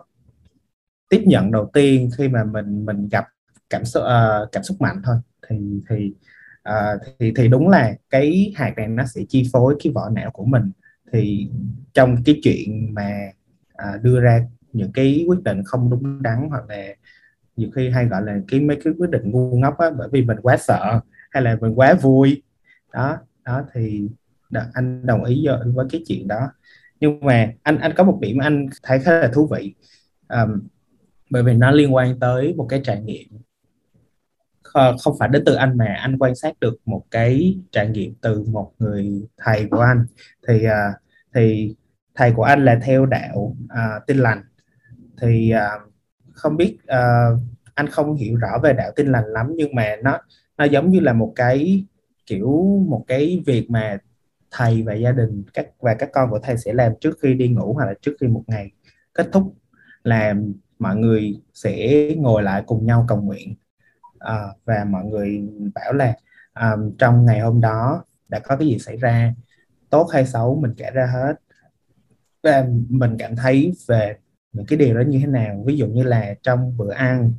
[1.09, 3.25] tiếp nhận đầu tiên khi mà mình mình gặp
[3.71, 5.17] cảm xúc uh, cảm xúc mạnh thôi.
[5.49, 6.15] Thì thì
[6.69, 10.31] uh, thì thì đúng là cái hạt này nó sẽ chi phối cái vỏ não
[10.31, 10.73] của mình.
[11.13, 11.51] Thì
[11.95, 13.21] trong cái chuyện mà
[13.73, 16.95] uh, đưa ra những cái quyết định không đúng đắn hoặc là
[17.57, 20.23] nhiều khi hay gọi là cái mấy cái quyết định ngu ngốc á bởi vì
[20.23, 21.01] mình quá sợ
[21.31, 22.43] hay là mình quá vui.
[22.93, 24.09] Đó đó thì
[24.51, 26.51] đó, anh đồng ý với cái chuyện đó.
[27.01, 29.75] Nhưng mà anh anh có một điểm anh thấy khá là thú vị.
[30.29, 30.61] Um,
[31.31, 33.27] bởi vì nó liên quan tới một cái trải nghiệm
[34.77, 38.15] Ờ, không phải đến từ anh mà anh quan sát được một cái trải nghiệm
[38.21, 40.07] từ một người thầy của anh.
[40.49, 40.71] Thì uh,
[41.35, 41.75] thì
[42.15, 44.43] thầy của anh là theo đạo uh, tin lành.
[45.21, 45.93] Thì uh,
[46.33, 47.41] không biết uh,
[47.75, 50.19] anh không hiểu rõ về đạo tin lành lắm nhưng mà nó
[50.59, 51.85] nó giống như là một cái
[52.27, 53.99] kiểu một cái việc mà
[54.51, 57.49] thầy và gia đình các và các con của thầy sẽ làm trước khi đi
[57.49, 58.71] ngủ hoặc là trước khi một ngày
[59.15, 59.55] kết thúc
[60.05, 60.35] là
[60.79, 63.55] mọi người sẽ ngồi lại cùng nhau cầu nguyện
[64.19, 66.15] à, và mọi người bảo là
[66.53, 69.35] à, trong ngày hôm đó đã có cái gì xảy ra
[69.91, 71.35] tốt hay xấu mình kể ra hết.
[72.43, 74.17] Và mình cảm thấy về
[74.53, 75.63] những cái điều đó như thế nào.
[75.67, 77.33] Ví dụ như là trong bữa ăn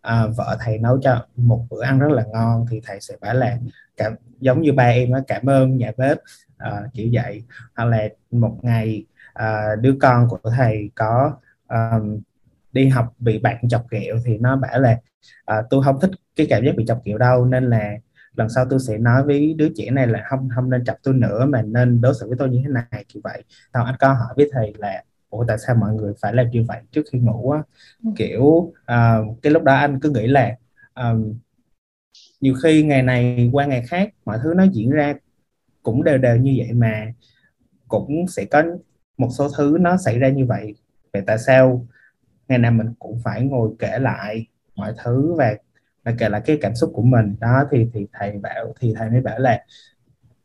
[0.00, 3.34] à, vợ thầy nấu cho một bữa ăn rất là ngon thì thầy sẽ bảo
[3.34, 3.58] là
[3.96, 6.18] cảm giống như ba em đó, cảm ơn nhà bếp.
[6.56, 7.44] À, kiểu vậy.
[7.76, 11.36] Hoặc là một ngày à, đứa con của thầy có
[11.68, 12.20] um,
[12.74, 14.98] đi học bị bạn chọc ghẹo thì nó bảo là
[15.44, 17.94] à, tôi không thích cái cảm giác bị chọc ghẹo đâu nên là
[18.36, 21.14] lần sau tôi sẽ nói với đứa trẻ này là không không nên chọc tôi
[21.14, 23.44] nữa mà nên đối xử với tôi như thế này kiểu vậy.
[23.74, 26.64] Sau anh có hỏi với thầy là ủa tại sao mọi người phải làm như
[26.68, 27.62] vậy trước khi ngủ á?
[28.04, 28.10] Ừ.
[28.16, 28.72] kiểu uh,
[29.42, 30.56] cái lúc đó anh cứ nghĩ là
[30.94, 31.34] um,
[32.40, 35.14] nhiều khi ngày này qua ngày khác mọi thứ nó diễn ra
[35.82, 37.12] cũng đều đều như vậy mà
[37.88, 38.62] cũng sẽ có
[39.18, 40.74] một số thứ nó xảy ra như vậy.
[41.12, 41.86] Vậy tại sao
[42.48, 45.54] ngày nào mình cũng phải ngồi kể lại mọi thứ và
[46.04, 47.36] và kể lại cái cảm xúc của mình.
[47.40, 49.64] Đó, thì thì thầy bảo, thì thầy mới bảo là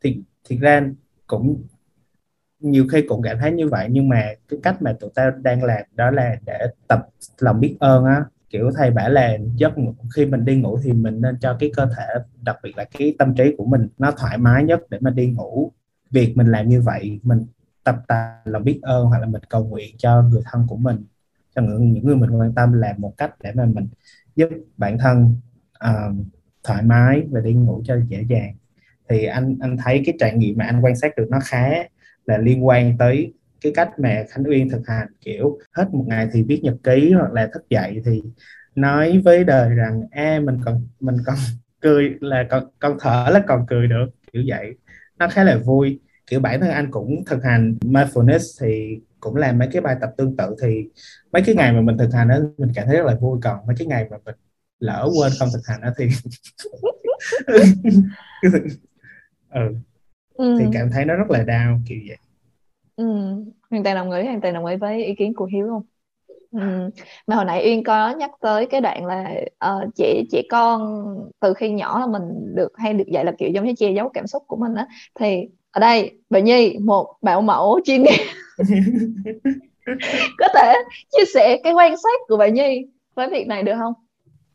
[0.02, 0.90] thì thực ra
[1.26, 1.62] cũng
[2.60, 5.64] nhiều khi cũng cảm thấy như vậy, nhưng mà cái cách mà tụi ta đang
[5.64, 7.08] làm đó là để tập
[7.38, 8.24] lòng biết ơn á.
[8.50, 11.70] Kiểu thầy bảo là giấc ngủ, khi mình đi ngủ thì mình nên cho cái
[11.76, 12.06] cơ thể,
[12.42, 15.26] đặc biệt là cái tâm trí của mình, nó thoải mái nhất để mà đi
[15.26, 15.72] ngủ.
[16.10, 17.46] Việc mình làm như vậy, mình
[17.84, 21.04] tập ta lòng biết ơn hoặc là mình cầu nguyện cho người thân của mình
[21.54, 23.88] cho những, những người mình quan tâm là một cách để mà mình
[24.36, 25.34] giúp bản thân
[25.84, 26.26] uh,
[26.64, 28.54] thoải mái và đi ngủ cho dễ dàng.
[29.08, 31.70] Thì anh anh thấy cái trải nghiệm mà anh quan sát được nó khá
[32.26, 35.08] là liên quan tới cái cách mà Khánh Uyên thực hành.
[35.20, 38.22] Kiểu hết một ngày thì viết nhật ký hoặc là thức dậy thì
[38.74, 41.36] nói với đời rằng a mình còn mình còn
[41.80, 44.06] cười là còn còn thở là còn cười được.
[44.32, 44.74] Kiểu vậy.
[45.18, 46.00] Nó khá là vui.
[46.26, 50.10] Kiểu bản thân anh cũng thực hành mindfulness thì cũng làm mấy cái bài tập
[50.16, 50.88] tương tự thì
[51.32, 53.66] mấy cái ngày mà mình thực hành đó mình cảm thấy rất là vui còn
[53.66, 54.34] mấy cái ngày mà mình
[54.78, 56.08] lỡ quên không thực hành đó thì
[59.50, 59.60] ừ.
[60.36, 60.44] ừ.
[60.58, 62.18] thì cảm thấy nó rất là đau kiểu vậy
[62.96, 63.04] ừ.
[63.70, 65.82] hoàn toàn đồng ý hoàn toàn đồng ý với ý kiến của hiếu không
[66.52, 66.60] Ừ.
[67.26, 69.34] mà hồi nãy Uyên có nhắc tới cái đoạn là
[69.66, 71.04] uh, trẻ trẻ con
[71.40, 72.22] từ khi nhỏ là mình
[72.56, 74.86] được hay được dạy là kiểu giống như che giấu cảm xúc của mình á
[75.14, 78.24] thì ở đây bà Nhi một bảo mẫu chuyên nghiệp
[80.38, 80.74] có thể
[81.10, 83.94] chia sẻ cái quan sát của bà Nhi với việc này được không?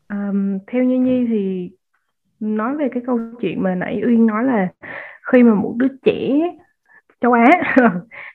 [0.08, 1.70] Um, theo Nhi Nhi thì
[2.40, 4.68] nói về cái câu chuyện mà nãy Uyên nói là
[5.32, 6.30] khi mà một đứa trẻ
[7.20, 7.76] châu Á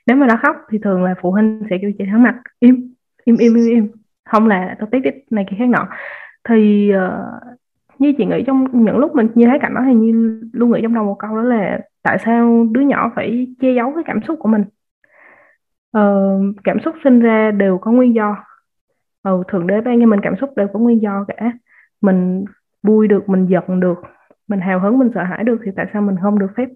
[0.07, 2.93] nếu mà nó khóc thì thường là phụ huynh sẽ kêu chị thắng mặt im
[3.25, 3.87] im im im im.
[4.25, 5.87] Không là tao tiếc này kia khác nọ.
[6.49, 7.57] Thì uh,
[7.99, 10.79] như chị nghĩ trong những lúc mình như thấy cảnh đó thì như luôn nghĩ
[10.81, 14.19] trong đầu một câu đó là tại sao đứa nhỏ phải che giấu cái cảm
[14.27, 14.63] xúc của mình?
[15.91, 16.31] Ờ,
[16.63, 18.45] cảm xúc sinh ra đều có nguyên do.
[19.23, 21.51] Ừ, thượng đế ban cho mình cảm xúc đều có nguyên do cả.
[22.01, 22.45] Mình
[22.83, 24.01] vui được mình giận được
[24.47, 26.69] mình hào hứng mình sợ hãi được thì tại sao mình không được phép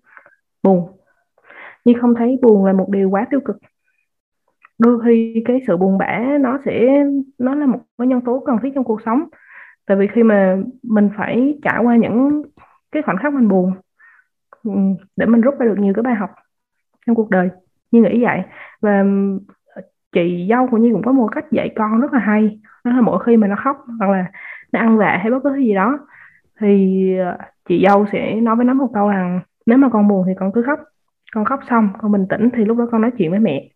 [0.64, 0.92] buồn?
[1.86, 3.58] Nhưng không thấy buồn là một điều quá tiêu cực.
[4.80, 7.04] Đôi khi cái sự buồn bã nó sẽ
[7.38, 9.24] nó là một cái nhân tố cần thiết trong cuộc sống.
[9.86, 12.42] Tại vì khi mà mình phải trải qua những
[12.92, 13.74] cái khoảnh khắc mình buồn
[14.66, 14.72] Ừ,
[15.16, 16.30] để mình rút ra được nhiều cái bài học
[17.08, 17.50] trong cuộc đời.
[17.92, 18.42] Như nghĩ vậy.
[18.82, 19.40] Và ừ,
[20.12, 22.60] chị dâu của Nhi cũng có một cách dạy con rất là hay.
[22.84, 24.26] Đó là mỗi khi mà nó khóc hoặc là
[24.72, 26.00] nó ăn vạ hay bất cứ thứ gì đó
[26.60, 27.38] thì ờ,
[27.70, 30.52] chị dâu sẽ nói với nó một câu rằng nếu mà con buồn thì con
[30.52, 30.80] cứ khóc.
[31.34, 33.70] Con khóc xong con bình tĩnh thì lúc đó con nói chuyện với mẹ.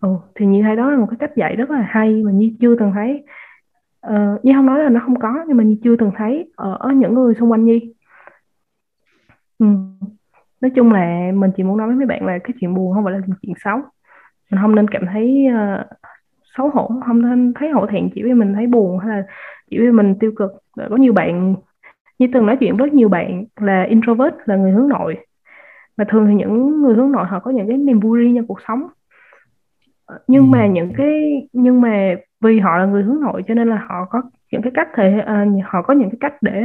[0.00, 2.56] Ừ, thì như thấy đó là một cái cách dạy rất là hay mà Nhi
[2.60, 3.24] chưa từng thấy.
[4.00, 6.52] Ờ, uh, như không nói là nó không có nhưng mà Nhi chưa từng thấy
[6.56, 7.94] ở, ở những người xung quanh nhi.
[9.58, 9.66] Ừ
[10.60, 13.04] nói chung là mình chỉ muốn nói với mấy bạn là cái chuyện buồn không
[13.04, 13.76] phải là chuyện xấu.
[14.50, 15.86] Mình không nên cảm thấy uh,
[16.56, 19.26] xấu hổ không nên thấy hổ thẹn chỉ vì mình thấy buồn hay là
[19.70, 20.50] chỉ vì mình tiêu cực.
[20.90, 21.54] Có nhiều bạn
[22.18, 25.16] như từng nói chuyện với nhiều bạn là introvert là người hướng nội.
[25.96, 28.46] Và thường thì những người hướng nội họ có những cái niềm vui riêng trong
[28.46, 28.82] cuộc sống.
[30.28, 30.48] Nhưng ừ.
[30.52, 34.04] mà những cái nhưng mà vì họ là người hướng nội cho nên là họ
[34.10, 36.64] có những cái cách thể uh, họ có những cái cách để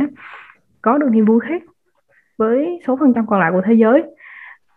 [0.82, 1.64] có được niềm vui khác
[2.42, 4.04] với số phần trăm còn lại của thế giới.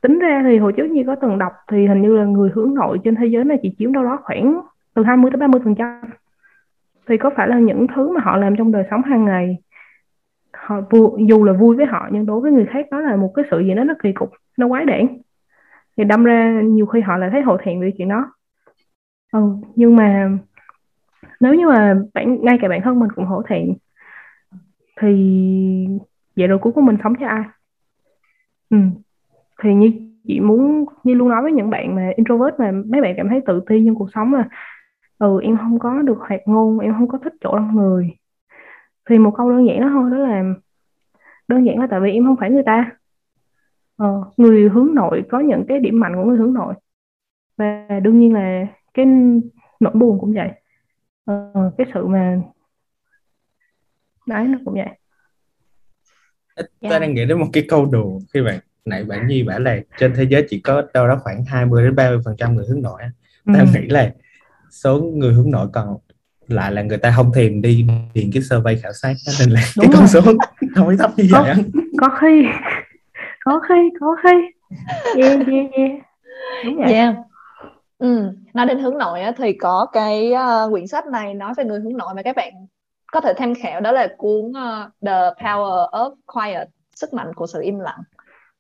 [0.01, 2.75] Tính ra thì hồi trước như có từng đọc thì hình như là người hướng
[2.75, 4.61] nội trên thế giới này chỉ chiếm đâu đó khoảng
[4.95, 6.01] từ 20 tới 30 phần trăm.
[7.09, 9.59] Thì có phải là những thứ mà họ làm trong đời sống hàng ngày
[10.53, 13.33] họ vui, dù là vui với họ nhưng đối với người khác đó là một
[13.35, 15.09] cái sự gì đó nó kỳ cục nó quái đản.
[15.97, 18.33] Thì đâm ra nhiều khi họ lại thấy hổ thẹn về chuyện đó.
[19.33, 19.41] Ừ,
[19.75, 20.31] nhưng mà
[21.41, 23.75] nếu như mà bạn ngay cả bản thân mình cũng hổ thẹn
[25.01, 25.15] thì
[26.37, 27.45] vậy rồi cuối cùng mình sống cho ai?
[28.71, 28.77] Ừ.
[29.63, 29.93] thì như
[30.29, 33.41] chị muốn như luôn nói với những bạn mà introvert mà mấy bạn cảm thấy
[33.47, 34.49] tự ti trong cuộc sống là
[35.19, 38.11] ừ em không có được hoạt ngôn em không có thích chỗ đông người.
[39.11, 40.45] Thì một câu đơn giản đó thôi đó là
[41.49, 42.91] đơn giản là tại vì em không phải người ta.
[43.97, 46.75] Ờ, người hướng nội có những cái điểm mạnh của người hướng nội.
[47.59, 49.07] Và đương nhiên là cái
[49.81, 50.51] nỗi buồn cũng vậy.
[51.27, 52.41] Ờ, cái sự mà
[54.27, 54.99] đấy nó cũng vậy
[56.57, 56.67] yeah.
[56.81, 59.79] tôi đang nghĩ đến một cái câu đùa khi bạn nãy bạn nhi bảo là
[59.99, 62.83] trên thế giới chỉ có đâu đó khoảng 20 đến 30 phần trăm người hướng
[62.83, 63.03] nội
[63.47, 63.53] ừ.
[63.57, 64.11] tao nghĩ là
[64.71, 65.97] số người hướng nội còn
[66.49, 69.61] lại là người ta không thèm đi điền cái survey khảo sát đó, nên là
[69.77, 70.21] Đúng cái con số
[70.75, 71.55] không biết thấp như có, vậy
[72.01, 72.45] có khi
[73.45, 74.31] có khi có khi
[75.23, 75.91] yeah yeah yeah
[76.65, 77.15] đúng vậy yeah.
[77.99, 81.65] Ừ, nói đến hướng nội á, thì có cái uh, quyển sách này nói về
[81.65, 82.53] người hướng nội mà các bạn
[83.15, 87.47] có thể tham khảo đó là cuốn uh, The Power of Quiet sức mạnh của
[87.47, 88.01] sự im lặng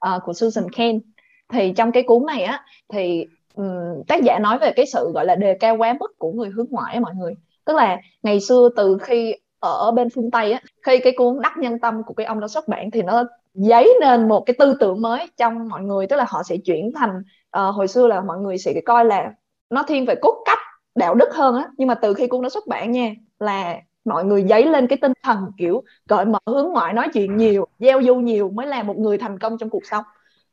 [0.06, 1.00] uh, của Susan Cain.
[1.48, 5.24] Thì trong cái cuốn này á thì um, tác giả nói về cái sự gọi
[5.26, 7.34] là đề cao quá mức của người hướng ngoại á mọi người.
[7.64, 11.58] Tức là ngày xưa từ khi ở bên phương Tây á khi cái cuốn đắc
[11.58, 14.74] nhân tâm của cái ông đó xuất bản thì nó dấy nên một cái tư
[14.80, 16.06] tưởng mới trong mọi người.
[16.06, 17.22] Tức là họ sẽ chuyển thành
[17.58, 19.32] uh, hồi xưa là mọi người sẽ coi là
[19.70, 20.58] nó thiên về cốt cách
[20.94, 21.68] đạo đức hơn á.
[21.76, 24.98] Nhưng mà từ khi cuốn đó xuất bản nha là mọi người dấy lên cái
[25.02, 28.82] tinh thần kiểu cởi mở hướng ngoại nói chuyện nhiều gieo du nhiều mới là
[28.82, 30.04] một người thành công trong cuộc sống.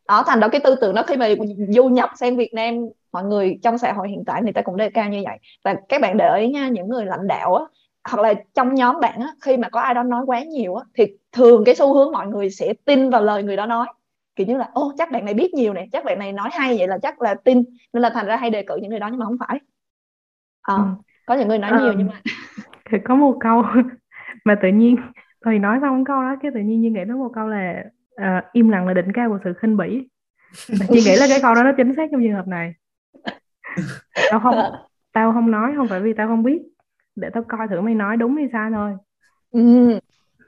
[0.08, 1.28] Đó thành đó cái tư tưởng đó khi mà
[1.70, 2.76] du nhập sang Việt Nam
[3.12, 5.38] mọi người trong xã hội hiện tại người ta cũng đề cao như vậy.
[5.64, 7.64] Và các bạn để ý nha những người lãnh đạo á
[8.10, 10.86] hoặc là trong nhóm bạn á khi mà có ai đó nói quá nhiều á
[10.98, 13.88] thì thường cái xu hướng mọi người sẽ tin vào lời người đó nói.
[14.36, 16.78] Kiểu như là ô chắc bạn này biết nhiều này chắc bạn này nói hay
[16.78, 17.64] vậy là chắc là tin.
[17.94, 19.60] Nên là thành ra hay đề cử những người đó nhưng mà không phải.
[20.62, 20.82] À, ừ.
[21.26, 22.22] có những người nói nhiều nhưng mà
[22.92, 23.64] thì có một câu
[24.46, 24.96] mà tự nhiên
[25.46, 27.84] thì nói xong câu đó cái tự nhiên như nghĩ đến một câu là
[28.22, 30.08] uh, im lặng là đỉnh cao của sự khinh bỉ.
[30.68, 32.74] Chị nghĩ là cái câu đó nó chính xác trong trường hợp này.
[34.32, 34.56] Tao không
[35.14, 36.62] tao không nói không phải vì tao không biết.
[37.16, 38.92] Để tao coi thử mày nói đúng hay sai thôi.
[39.52, 40.00] Ừ.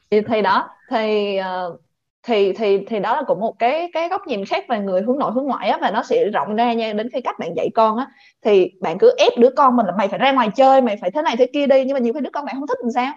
[0.10, 1.78] thì đó thì uh, ờ,
[2.24, 5.20] thì thì thì đó là cũng một cái cái góc nhìn khác về người hướng
[5.20, 7.70] nội hướng ngoại á và nó sẽ rộng ra nha đến khi các bạn dạy
[7.76, 8.08] con á.
[8.42, 11.12] Thì bạn cứ ép đứa con mình là mày phải ra ngoài chơi mày phải
[11.12, 12.92] thế này thế kia đi nhưng mà nhiều khi đứa con bạn không thích làm
[12.92, 13.14] sao?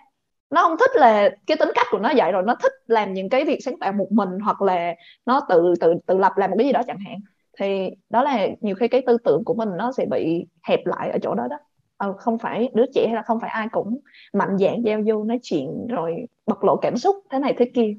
[0.51, 3.29] Nó không thích là cái tính cách của nó vậy rồi nó thích làm những
[3.29, 4.95] cái việc sáng tạo một mình hoặc là
[5.27, 7.19] nó tự tự tự lập làm một cái gì đó chẳng hạn.
[7.59, 11.11] Thì đó là nhiều khi cái tư tưởng của mình nó sẽ bị hẹp lại
[11.11, 11.57] ở chỗ đó đó.
[11.97, 14.01] Ờ, không phải đứa trẻ hay là không phải ai cũng
[14.33, 17.95] mạnh dạn giao du nói chuyện rồi bộc lộ cảm xúc thế này thế kia.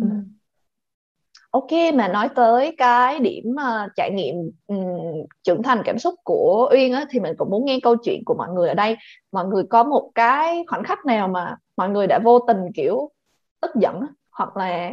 [0.00, 0.06] Ừ.
[1.50, 4.34] Ok mà nói tới cái điểm uh, trải nghiệm
[4.66, 8.22] um, trưởng thành cảm xúc của Uyên á, thì mình cũng muốn nghe câu chuyện
[8.24, 8.96] của mọi người ở đây.
[9.32, 13.10] Mọi người có một cái khoảnh khắc nào mà mọi người đã vô tình kiểu
[13.60, 14.90] tức giận hoặc là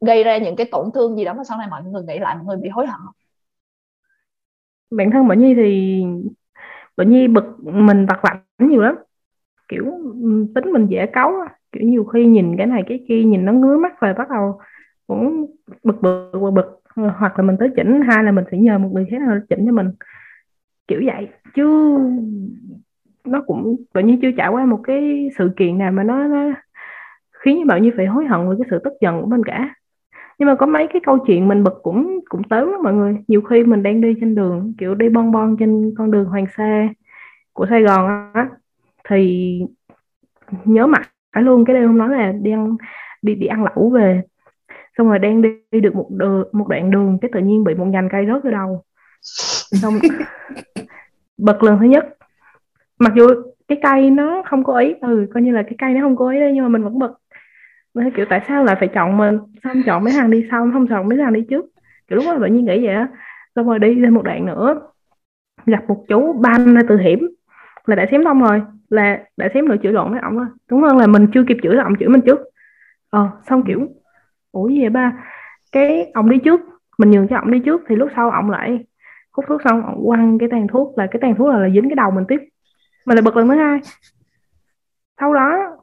[0.00, 2.34] gây ra những cái tổn thương gì đó mà sau này mọi người nghĩ lại
[2.34, 3.00] mọi người bị hối hận
[4.90, 6.02] bản thân Bảo Nhi thì
[6.96, 8.96] Bảo Nhi bực mình vặt vặt nhiều lắm.
[9.68, 9.84] Kiểu
[10.54, 11.32] tính mình dễ cáu
[11.72, 14.60] kiểu nhiều khi nhìn cái này cái kia nhìn nó ngứa mắt rồi bắt đầu
[15.06, 15.46] cũng
[15.84, 18.88] bực bực bực bực hoặc là mình tới chỉnh hai là mình sẽ nhờ một
[18.92, 19.90] người khác nào chỉnh cho mình.
[20.88, 21.28] Kiểu vậy.
[21.54, 21.96] Chứ
[23.24, 26.52] nó cũng tự nhiên chưa trải qua một cái sự kiện nào mà nó, nó
[27.32, 29.74] khiến như bạn như phải hối hận về cái sự tức giận của mình cả.
[30.38, 33.16] Nhưng mà có mấy cái câu chuyện mình bực cũng cũng tới lắm mọi người.
[33.28, 36.46] Nhiều khi mình đang đi trên đường kiểu đi bon bon trên con đường Hoàng
[36.56, 36.88] Sa
[37.52, 38.48] của Sài Gòn á
[39.08, 39.60] thì
[40.64, 41.02] nhớ mặt
[41.34, 42.76] phải luôn cái đêm hôm đó là đi ăn
[43.22, 44.22] đi đi ăn lẩu về
[44.98, 47.74] xong rồi đang đi, đi được một đường, một đoạn đường cái tự nhiên bị
[47.74, 48.84] một nhành cây rớt ở đầu.
[49.82, 49.94] Xong
[51.38, 52.06] bật lần thứ nhất.
[52.98, 53.26] Mặc dù
[53.68, 56.30] cái cây nó không có ý ừ coi như là cái cây nó không có
[56.30, 57.12] ý đây nhưng mà mình vẫn bật.
[57.94, 59.38] Nên kiểu tại sao lại phải chọn mình?
[59.62, 61.64] Sao không chọn mấy thằng đi sau không chọn mấy thằng đi trước?
[62.08, 63.08] Kiểu lúc đó tự nhiên nghĩ vậy á.
[63.56, 64.80] Xong rồi đi lên một đoạn nữa.
[65.66, 67.28] Gặp một chú ban ra từ hiểm.
[67.86, 68.62] Là đã xém đông rồi.
[68.90, 71.56] Là đã xém nữa chửi lộn với ổng rồi đúng hơn là mình chưa kịp
[71.62, 72.38] chửi là ổng chửi mình trước.
[73.10, 73.88] Ờ xong kiểu
[74.56, 75.12] ủa gì vậy ba?
[75.72, 76.60] Cái ông đi trước
[76.98, 78.84] mình nhường cho ổng đi trước thì lúc sau ổng lại
[79.32, 81.88] hút thuốc xong ổng quăng cái tàn thuốc là cái tàn thuốc là, là dính
[81.88, 82.40] cái đầu mình tiếp.
[83.06, 83.80] Mà lại bật lần thứ hai.
[85.20, 85.76] Sau đó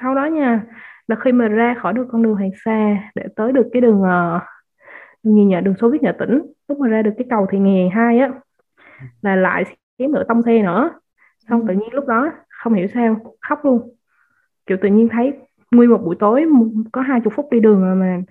[0.00, 0.62] sau đó nha
[1.06, 4.02] là khi mà ra khỏi được con đường Hoàng Sa để tới được cái đường
[4.02, 4.42] uh,
[5.22, 5.56] gì nhỉ?
[5.62, 6.42] Đường số viết nhà tỉnh.
[6.68, 8.30] Lúc mà ra được cái cầu thì nghề hai á
[9.22, 9.64] là lại
[9.98, 10.90] xém nữa tông xe nữa.
[11.48, 13.94] Xong tự nhiên lúc đó không hiểu sao khóc luôn.
[14.66, 15.32] Kiểu tự nhiên thấy
[15.72, 16.44] nguyên một buổi tối
[16.92, 18.22] có hai chục phút đi đường mà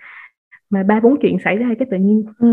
[0.69, 2.47] mà ba bốn chuyện xảy ra cái tự nhiên ừ.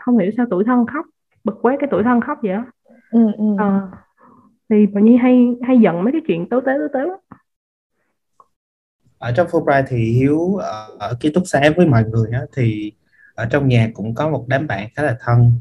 [0.00, 1.06] không hiểu sao tuổi thân khóc
[1.44, 2.64] bực quá cái tuổi thân khóc vậy á
[3.10, 3.44] ừ, ừ.
[3.58, 3.88] ờ,
[4.68, 7.10] thì tự nhiên hay hay giận mấy cái chuyện tếu tế tếu tế
[9.18, 12.92] ở trong Fulbright thì Hiếu ở, ở ký túc xá với mọi người á, thì
[13.34, 15.52] ở trong nhà cũng có một đám bạn khá là thân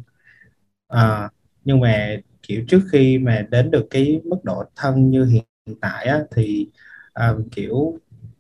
[0.88, 1.30] à,
[1.66, 5.44] nhưng mà kiểu trước khi mà đến được cái mức độ thân như hiện
[5.82, 6.68] tại á, thì
[7.14, 8.00] um, kiểu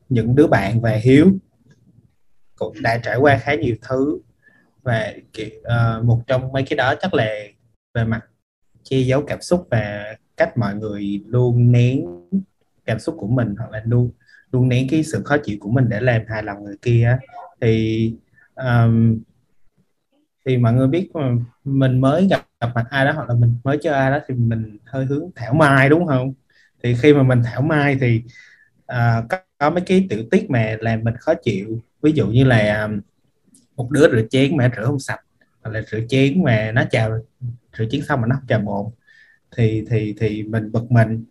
[0.10, 1.32] những đứa bạn và hiếu
[2.56, 4.20] cũng đã trải qua khá nhiều thứ.
[4.84, 7.36] Và uh, một trong mấy cái đó chắc là
[7.94, 8.26] về mặt
[8.84, 12.06] che giấu cảm xúc và cách mọi người luôn nén
[12.86, 14.12] cảm xúc của mình hoặc là luôn
[14.52, 17.18] luôn nén cái sự khó chịu của mình để làm hài lòng người kia
[17.62, 18.14] thì
[18.56, 19.20] um,
[20.46, 21.32] thì mọi người biết mà
[21.64, 24.36] mình mới gặp, gặp mặt ai đó hoặc là mình mới chơi ai đó thì
[24.36, 26.34] mình hơi hướng thảo mai đúng không?
[26.84, 28.24] Thì khi mà mình thảo mai thì
[28.92, 31.82] uh, có, có mấy cái tiểu tiết mà làm mình khó chịu.
[32.02, 33.02] Ví dụ như là um,
[33.76, 35.20] một đứa rửa chén mà rửa không sạch
[35.64, 37.20] hoặc là rửa chén mà nó chào
[37.78, 38.92] rửa chén xong mà nó không chào bồn
[39.58, 41.26] thì thì thì mình bực mình.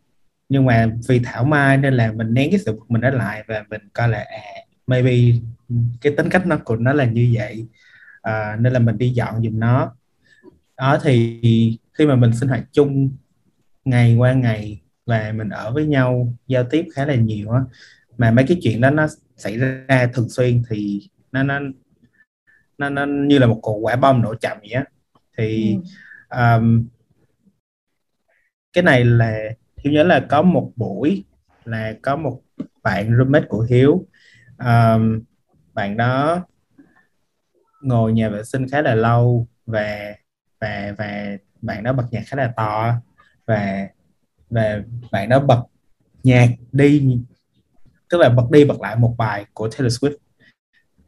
[0.49, 3.45] Nhưng mà vì thảo mai nên là mình nén cái sự bực mình đó lại
[3.47, 4.43] và mình coi là à
[4.87, 5.13] maybe
[6.01, 7.67] cái tính cách nó của nó là như vậy.
[8.23, 9.97] À, nên là mình đi dọn giùm nó.
[10.77, 11.41] Đó thì
[11.93, 13.11] khi mà mình sinh hoạt chung
[13.85, 17.61] ngày qua ngày và mình ở với nhau giao tiếp khá là nhiều á
[18.19, 21.61] mà mấy cái chuyện đó nó xảy ra thường xuyên thì nó nó
[22.79, 24.85] nó, nó như là một cục quả bom nổ chậm vậy á
[25.39, 25.77] thì
[26.29, 26.39] ừ.
[26.39, 26.87] um,
[28.73, 29.39] cái này là
[29.77, 31.25] Hiếu nhớ là có một buổi
[31.65, 32.41] là có một
[32.83, 34.07] bạn roommate của Hiếu
[34.59, 35.23] um,
[35.75, 36.47] bạn đó
[37.83, 40.15] ngồi nhà vệ sinh khá là lâu và
[40.61, 42.95] và và bạn đó bật nhạc khá là to
[43.47, 43.89] và
[44.51, 45.63] và bạn đó bật
[46.23, 47.19] nhạc đi
[48.15, 50.17] tức là bật đi bật lại một bài của Taylor Swift.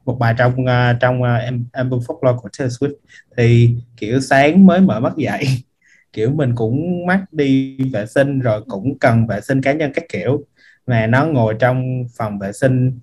[0.05, 1.29] Một bài trong uh, trong uh,
[1.73, 2.95] album folklore của Taylor Swift.
[3.37, 5.47] Thì kiểu sáng mới mở mắt dậy.
[6.12, 10.05] Kiểu mình cũng mắc đi vệ sinh rồi cũng cần vệ sinh cá nhân các
[10.09, 10.45] kiểu.
[10.87, 12.99] Mà nó ngồi trong phòng vệ sinh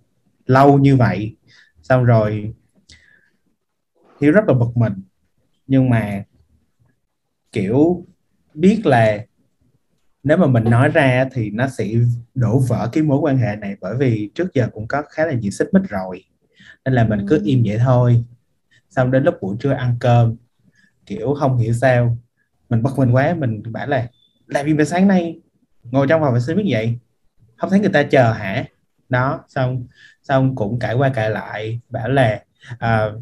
[0.45, 1.35] lâu như vậy.
[1.83, 2.53] Xong rồi
[4.21, 4.93] Hiếu rất là bực mình.
[5.67, 6.23] Nhưng mà
[7.51, 8.05] kiểu
[8.53, 9.25] biết là
[10.23, 11.87] nếu mà mình nói ra thì nó sẽ
[12.35, 15.33] đổ vỡ cái mối quan hệ này bởi vì trước giờ cũng có khá là
[15.33, 16.23] nhiều xích mích rồi.
[16.85, 17.43] Nên là mình cứ ừ.
[17.45, 18.23] im vậy thôi.
[18.89, 20.35] Xong đến lúc buổi trưa ăn cơm
[21.05, 22.17] kiểu không hiểu sao
[22.69, 24.07] mình bất mình quá mình bảo là
[24.47, 25.41] làm gì mà sáng nay
[25.83, 26.99] ngồi trong phòng vệ sinh biết vậy?
[27.55, 28.65] Không thấy người ta chờ hả?
[29.09, 29.87] Đó xong
[30.23, 32.43] xong cũng cãi qua cãi lại bảo là
[32.73, 33.21] uh,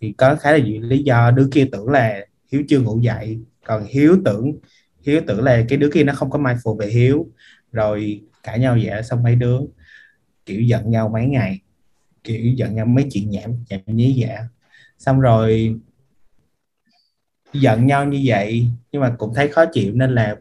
[0.00, 1.30] thì có khá là nhiều lý do.
[1.30, 4.52] Đứa kia tưởng là hiếu chưa ngủ dậy còn hiếu tưởng
[5.08, 7.26] hiếu tưởng là cái đứa kia nó không có mai phụ về hiếu.
[7.72, 9.58] Rồi cãi nhau vậy xong mấy đứa
[10.46, 11.60] kiểu giận nhau mấy ngày.
[12.24, 14.38] Kiểu giận nhau mấy chuyện nhảm nhảm nhí dạ
[14.98, 15.74] xong rồi
[17.52, 20.36] giận nhau như vậy nhưng mà cũng thấy khó chịu nên là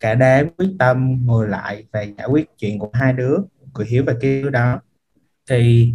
[0.00, 3.36] cả đám quyết tâm ngồi lại và giải quyết chuyện của hai đứa
[3.72, 4.80] của hiếu và cái đứa đó.
[5.50, 5.92] Thì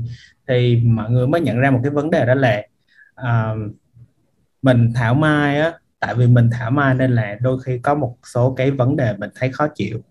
[0.48, 2.64] thì mọi người mới nhận ra một cái vấn đề đó là
[3.22, 3.76] uh,
[4.62, 8.18] mình thảo mai á tại vì mình thảo mai nên là đôi khi có một
[8.34, 10.02] số cái vấn đề mình thấy khó chịu.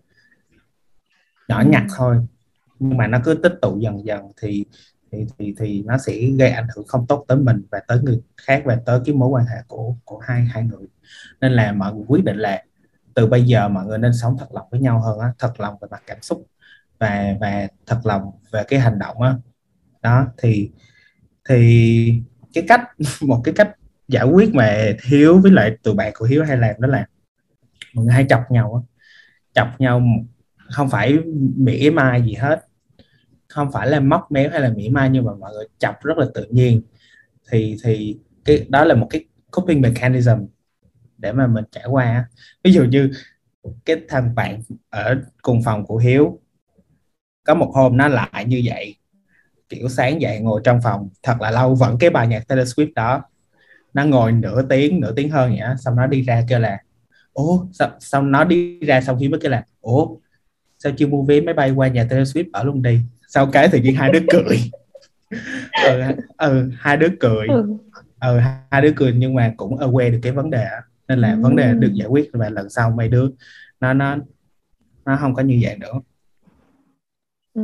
[1.47, 2.17] Nhỏ nhặt thôi.
[2.79, 4.65] Nhưng mà nó cứ tích tụ dần dần thì
[5.11, 8.21] thì thì thì nó sẽ gây ảnh hưởng không tốt tới mình và tới người
[8.37, 10.87] khác và tới cái mối quan hệ của của hai hai người.
[11.41, 12.63] Nên là mọi người quyết định là
[13.13, 15.75] từ bây giờ mọi người nên sống thật lòng với nhau hơn á thật lòng
[15.81, 16.47] về mặt cảm xúc
[16.99, 19.35] và và thật lòng về cái hành động á.
[20.01, 20.71] Đó thì
[21.49, 22.23] thì
[22.53, 22.81] cái cách
[23.21, 23.78] một cái cách
[24.09, 27.05] giải quyết mà hiếu với lại tụi bạn của hiếu hay làm đó là
[27.93, 28.87] mọi người hay chọc nhau
[29.53, 30.01] chọc nhau
[30.69, 31.17] không phải
[31.55, 32.65] mỉa mai gì hết.
[33.47, 36.17] Không phải là móc méo hay là mỉa mai nhưng mà mọi người chọc rất
[36.17, 36.81] là tự nhiên.
[37.51, 40.45] Thì thì cái, đó là một cái coping mechanism
[41.17, 42.29] để mà mình trải qua
[42.63, 43.11] ví dụ như
[43.85, 46.39] cái thằng bạn ở cùng phòng của hiếu,
[47.43, 48.95] có một hôm nó lại như vậy,
[49.69, 52.93] kiểu sáng dậy ngồi trong phòng, thật là lâu, vẫn cái bài nhạc Taylor Swift
[52.95, 53.23] đó
[53.93, 56.77] nó ngồi nửa tiếng nửa tiếng hơn vậy xong nó đi ra kêu là
[57.33, 60.07] ố sao, xong nó đi ra xong khi mới kêu là ủa
[60.79, 63.67] sao chưa mua vé máy bay qua nhà Taylor Swift ở luôn đi sau cái
[63.69, 64.57] tự nhiên hai đứa cười
[65.83, 66.01] ừ,
[66.37, 67.77] ừ hai đứa cười ừ.
[68.21, 68.39] ừ
[68.71, 70.67] hai đứa cười nhưng mà cũng aware được cái vấn đề
[71.07, 71.41] nên là ừ.
[71.41, 73.29] vấn đề được giải quyết và lần sau mấy đứa
[73.79, 74.17] nó nó
[75.05, 75.93] nó không có như vậy nữa
[77.53, 77.61] ừ.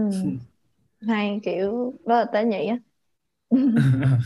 [1.08, 2.78] hay kiểu đó là tế nhị á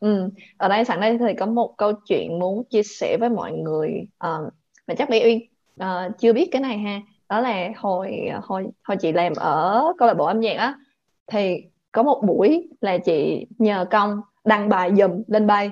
[0.00, 0.30] ừ.
[0.56, 3.90] ở đây sẵn đây thì có một câu chuyện muốn chia sẻ với mọi người
[4.26, 4.52] uh,
[4.86, 5.40] mà chắc bé Uyên
[5.82, 7.00] uh, chưa biết cái này ha.
[7.28, 10.74] Đó là hồi hồi hồi chị làm ở câu lạc bộ âm nhạc á
[11.26, 15.70] thì có một buổi là chị nhờ công đăng bài dùm lên bay.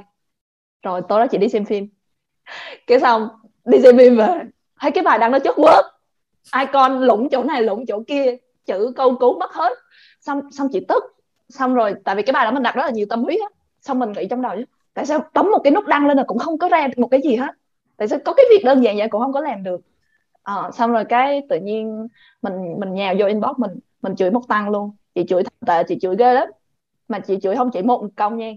[0.83, 1.89] Rồi tối đó chị đi xem phim.
[2.87, 3.29] Cái xong
[3.65, 4.27] đi xem phim về.
[4.81, 5.85] Thấy cái bài đăng nó chất quớt
[6.59, 8.37] icon lủng chỗ này lủng chỗ kia.
[8.67, 9.73] Chữ câu cứu mất hết.
[10.21, 11.05] Xong xong chị tức
[11.51, 13.47] xong rồi tại vì cái bài đó mình đặt rất là nhiều tâm huyết á.
[13.81, 16.25] Xong mình nghĩ trong đầu chứ tại sao bấm một cái nút đăng lên là
[16.27, 17.51] cũng không có ra một cái gì hết?
[17.97, 19.81] Tại sao có cái việc đơn giản vậy cũng không có làm được?
[20.43, 22.09] À, xong rồi cái tự nhiên
[22.43, 24.91] mình mình nhào vô inbox mình mình chửi một tăng luôn.
[25.15, 26.49] Chị chửi thật tệ chị chửi ghê lắm.
[27.09, 28.53] Mà chị chửi không chỉ một công nha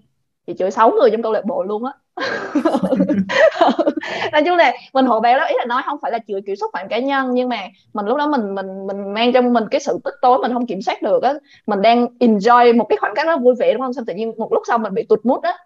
[0.48, 1.94] chị chửi sáu người trong câu lạc bộ luôn á.
[4.32, 6.56] nói chung là mình hộ béo đó, ý là nói không phải là chửi kiểu
[6.56, 7.58] xúc phạm cá nhân, nhưng mà
[7.94, 10.68] mình lúc đó mình mình mình mang trong mình cái sự tức tối mình không
[10.68, 11.34] kiểm soát được á.
[11.68, 13.94] Mình đang enjoy một cái khoảnh khắc nó vui vẻ, đúng không?
[13.94, 15.58] Xong tự nhiên một lúc sau mình bị tụt mút á.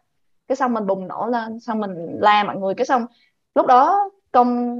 [0.48, 2.74] Cái xong mình bùng nổ lên, xong mình la mọi người.
[2.74, 3.06] Cái xong
[3.56, 4.78] lúc đó công,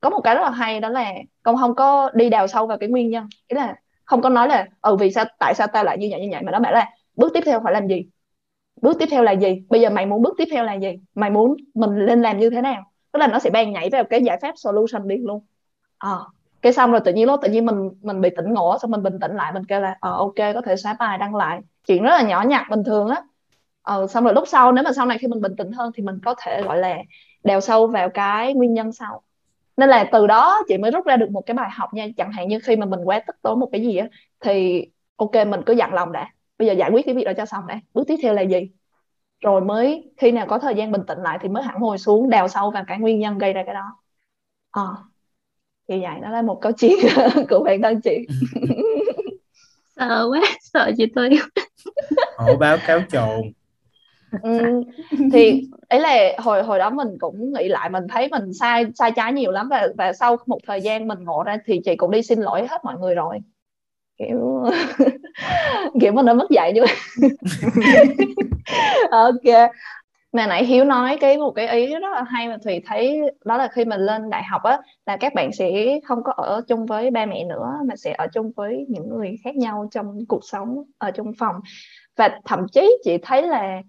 [0.00, 2.78] có một cái rất là hay, đó là công không có đi đào sâu vào
[2.78, 3.28] cái nguyên nhân.
[3.48, 3.74] Ý là
[4.04, 6.42] không có nói là ừ vì sao, tại sao ta lại như vậy như vậy?
[6.42, 8.06] Mà nó bảo là, bước tiếp theo phải làm gì?
[8.82, 9.62] Bước tiếp theo là gì?
[9.68, 10.98] Bây giờ mày muốn bước tiếp theo là gì?
[11.14, 12.92] Mày muốn mình lên làm như thế nào?
[13.12, 15.44] Tức là nó sẽ ban nhảy vào cái giải pháp solution liền luôn.
[15.98, 16.10] À,
[16.62, 19.02] cái xong rồi tự nhiên lúc tự nhiên mình mình bị tỉnh ngộ xong mình
[19.02, 21.60] bình tĩnh lại mình kêu là ờ ok có thể xóa bài đăng lại.
[21.86, 23.22] Chuyện rất là nhỏ nhặt bình thường á.
[23.82, 26.02] Ờ, xong rồi lúc sau nếu mà sau này khi mình bình tĩnh hơn thì
[26.02, 26.96] mình có thể gọi là
[27.44, 29.22] đào sâu vào cái nguyên nhân sau.
[29.76, 32.06] Nên là từ đó chị mới rút ra được một cái bài học nha.
[32.16, 34.06] Chẳng hạn như khi mà mình quá tức tối một cái gì á
[34.40, 34.84] thì
[35.16, 37.66] ok mình cứ dặn lòng đã bây giờ giải quyết cái việc đó cho xong
[37.66, 37.80] đã.
[37.94, 38.70] Bước tiếp theo là gì?
[39.40, 42.30] Rồi mới khi nào có thời gian bình tĩnh lại thì mới hẳn ngồi xuống
[42.30, 43.96] đào sâu vào cái nguyên nhân gây ra cái đó.
[44.70, 44.82] À,
[45.88, 46.96] thì vậy đó là một câu chuyện
[47.50, 48.26] của bản thân chị
[49.96, 51.30] sợ quá sợ chị tôi.
[52.36, 53.52] Họ báo cáo trồn.
[54.42, 54.82] Ừ,
[55.32, 59.12] thì ấy là hồi hồi đó mình cũng nghĩ lại mình thấy mình sai sai
[59.16, 62.10] trái nhiều lắm và và sau một thời gian mình ngộ ra thì chị cũng
[62.10, 63.38] đi xin lỗi hết mọi người rồi
[64.18, 64.64] kiểu
[66.00, 66.84] kiểu mình đã mất dạy chứ.
[69.10, 69.70] Ok.
[70.32, 73.56] Mà nãy hiếu nói cái một cái ý rất là hay mà thùy thấy đó
[73.56, 76.86] là khi mình lên đại học á, là các bạn sẽ không có ở chung
[76.86, 80.44] với ba mẹ nữa, mà sẽ ở chung với những người khác nhau trong cuộc
[80.44, 81.54] sống ở trong phòng.
[82.16, 83.82] Và thậm chí chị thấy là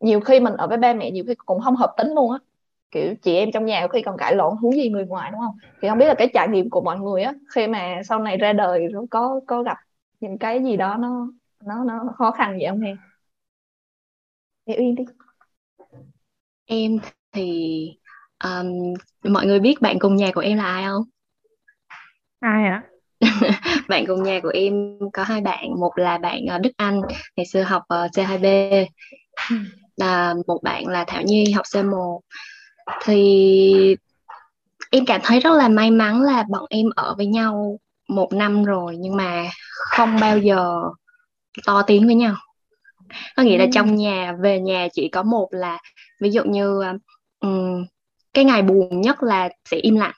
[0.00, 2.38] nhiều khi mình ở với ba mẹ nhiều khi cũng không hợp tính luôn á
[2.92, 5.40] kiểu chị em trong nhà có khi còn cãi lộn huống gì người ngoài đúng
[5.40, 5.56] không?
[5.82, 8.36] Thì không biết là cái trải nghiệm của mọi người á khi mà sau này
[8.36, 9.76] ra đời nó có có gặp
[10.20, 11.28] những cái gì đó nó
[11.64, 12.96] nó nó khó khăn vậy không em
[14.66, 15.04] thì uyên đi.
[16.66, 16.98] Em
[17.32, 17.88] thì
[18.44, 18.94] um,
[19.32, 21.04] mọi người biết bạn cùng nhà của em là ai không?
[22.40, 22.82] Ai ạ?
[23.88, 27.00] Bạn cùng nhà của em có hai bạn một là bạn uh, Đức Anh
[27.36, 28.86] ngày xưa học uh, C2B
[29.96, 32.18] là một bạn là Thảo Nhi học C1
[33.04, 33.96] thì
[34.90, 37.78] em cảm thấy rất là may mắn là bọn em ở với nhau
[38.08, 40.82] một năm rồi nhưng mà không bao giờ
[41.66, 42.34] to tiếng với nhau.
[43.36, 45.78] Có nghĩa là trong nhà về nhà chỉ có một là
[46.20, 46.82] ví dụ như
[47.40, 47.84] um,
[48.34, 50.14] cái ngày buồn nhất là sẽ im lặng.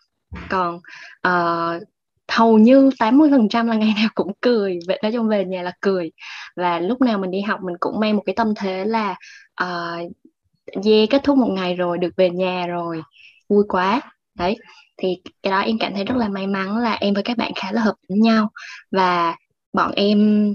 [0.49, 0.81] Còn
[1.29, 1.83] uh,
[2.29, 4.79] hầu như 80% là ngày nào cũng cười.
[4.89, 6.13] Vậy nói chung về nhà là cười.
[6.57, 9.17] Và lúc nào mình đi học mình cũng mang một cái tâm thế là
[9.63, 10.13] uh,
[10.73, 13.03] yeah, kết thúc một ngày rồi được về nhà rồi.
[13.49, 14.01] Vui quá.
[14.39, 14.57] Đấy
[14.97, 15.09] thì
[15.43, 17.73] cái đó em cảm thấy rất là may mắn là em với các bạn khá
[17.73, 18.51] là hợp với nhau.
[18.91, 19.37] Và
[19.73, 20.49] bọn em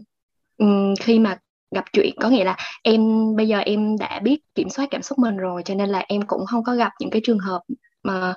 [0.99, 1.37] khi mà
[1.75, 3.01] gặp chuyện có nghĩa là em
[3.35, 6.21] bây giờ em đã biết kiểm soát cảm xúc mình rồi cho nên là em
[6.21, 7.61] cũng không có gặp những cái trường hợp
[8.03, 8.33] mà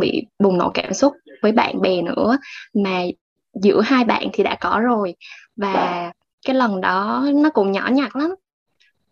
[0.00, 1.12] bị bùng nổ cảm xúc
[1.42, 2.38] với bạn bè nữa.
[2.74, 3.02] Mà
[3.62, 5.14] giữa hai bạn thì đã có rồi.
[5.56, 6.12] Và
[6.46, 8.34] cái lần đó nó cũng nhỏ nhặt lắm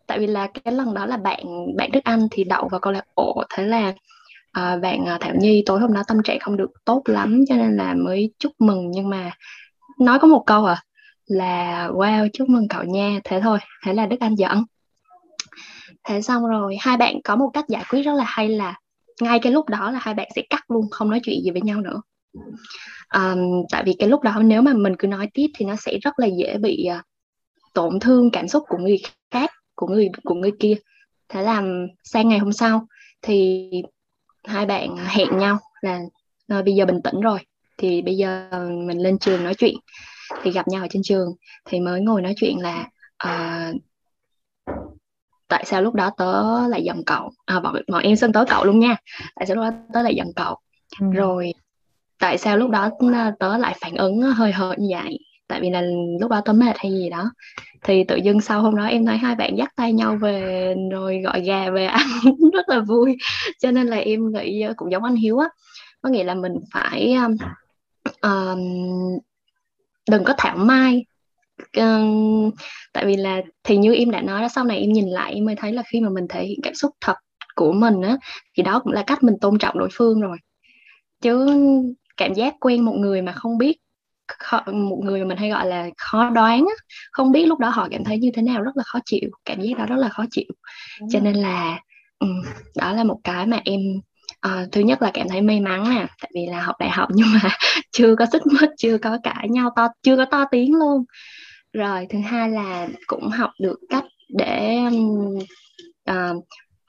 [0.07, 1.39] tại vì là cái lần đó là bạn
[1.77, 3.89] bạn Đức Anh thì đậu vào câu lạc bộ thế là
[4.59, 7.55] uh, bạn à, Thảo Nhi tối hôm đó tâm trạng không được tốt lắm cho
[7.55, 8.91] nên là mới chúc mừng.
[8.91, 9.31] Nhưng mà
[9.99, 10.83] nói có một câu à
[11.25, 13.19] là wow chúc mừng cậu nha.
[13.23, 14.63] Thế thôi thế là Đức Anh dẫn
[16.03, 18.79] thế xong rồi hai bạn có một cách giải quyết rất là hay là
[19.21, 21.61] ngay cái lúc đó là hai bạn sẽ cắt luôn không nói chuyện gì với
[21.61, 22.01] nhau nữa.
[23.15, 25.97] Um, tại vì cái lúc đó nếu mà mình cứ nói tiếp thì nó sẽ
[26.01, 27.05] rất là dễ bị uh,
[27.73, 28.97] tổn thương cảm xúc của người
[29.31, 30.75] khác của người của người kia.
[31.29, 31.63] Thế là
[32.03, 32.87] sang ngày hôm sau
[33.21, 33.69] thì
[34.47, 35.99] hai bạn hẹn nhau là
[36.47, 37.39] rồi bây giờ bình tĩnh rồi
[37.77, 38.49] thì bây giờ
[38.87, 39.75] mình lên trường nói chuyện.
[40.43, 41.27] Thì gặp nhau ở trên trường
[41.65, 42.89] thì mới ngồi nói chuyện là
[43.27, 43.75] uh,
[45.47, 47.31] tại sao lúc đó tớ lại giận cậu?
[47.45, 48.95] À, bọn, bọn em xưng tớ cậu luôn nha.
[49.35, 50.57] Tại sao lúc đó tớ lại giận cậu?
[50.99, 51.05] Ừ.
[51.13, 51.53] rồi
[52.19, 52.89] tại sao lúc đó
[53.39, 55.81] tớ lại phản ứng hơi hợt như vậy tại vì là
[56.21, 57.31] lúc đó tớ mệt hay gì đó.
[57.83, 61.21] Thì tự dưng sau hôm đó em thấy hai bạn dắt tay nhau về rồi
[61.23, 62.07] gọi gà về ăn
[62.53, 63.17] rất là vui.
[63.59, 65.47] Cho nên là em nghĩ ờ, cũng giống anh Hiếu á.
[66.01, 67.15] Có nghĩa là mình phải
[68.21, 68.59] um,
[70.09, 71.05] đừng có thảo mai.
[71.77, 72.51] Um,
[72.93, 75.45] tại vì là thì như em đã nói đó sau này em nhìn lại em
[75.45, 77.15] mới thấy là khi mà mình thể hiện cảm xúc thật
[77.55, 78.17] của mình á
[78.57, 80.37] thì đó cũng là cách mình tôn trọng đối phương rồi.
[81.21, 81.47] Chứ
[82.17, 83.77] cảm giác quen một người mà không biết
[84.27, 87.69] khó, một người mà mình hay gọi là khó đoán á, không biết lúc đó
[87.69, 90.09] họ cảm thấy như thế nào rất là khó chịu cảm giác đó rất là
[90.09, 90.51] khó chịu.
[90.99, 91.79] Đúng cho nên là
[92.19, 92.41] um,
[92.75, 93.79] đó là một cái mà em
[94.47, 97.09] uh, thứ nhất là cảm thấy may mắn nè tại vì là học đại học
[97.13, 97.49] nhưng mà
[97.91, 101.03] chưa có xích mích chưa có cãi nhau to chưa có to tiếng luôn.
[101.73, 104.79] Rồi thứ hai là cũng học được cách để
[106.11, 106.37] uh,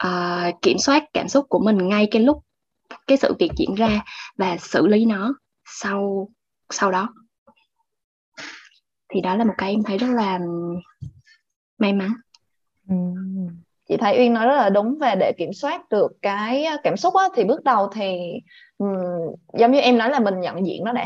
[0.07, 2.43] uh, kiểm soát cảm xúc của mình ngay cái lúc
[3.07, 4.05] cái sự việc diễn ra
[4.37, 5.34] và xử lý nó
[5.64, 6.28] sau
[6.70, 7.09] sau đó
[9.09, 10.38] thì đó là một cái em thấy rất là
[11.78, 12.12] may mắn.
[12.88, 12.94] Ừ.
[13.88, 16.96] chị thấy uyên nói rất là đúng về để kiểm soát được cái à, cảm
[16.96, 18.32] xúc á, thì bước đầu thì
[18.78, 18.96] um,
[19.59, 21.04] giống như em nói là mình nhận diện nó đã.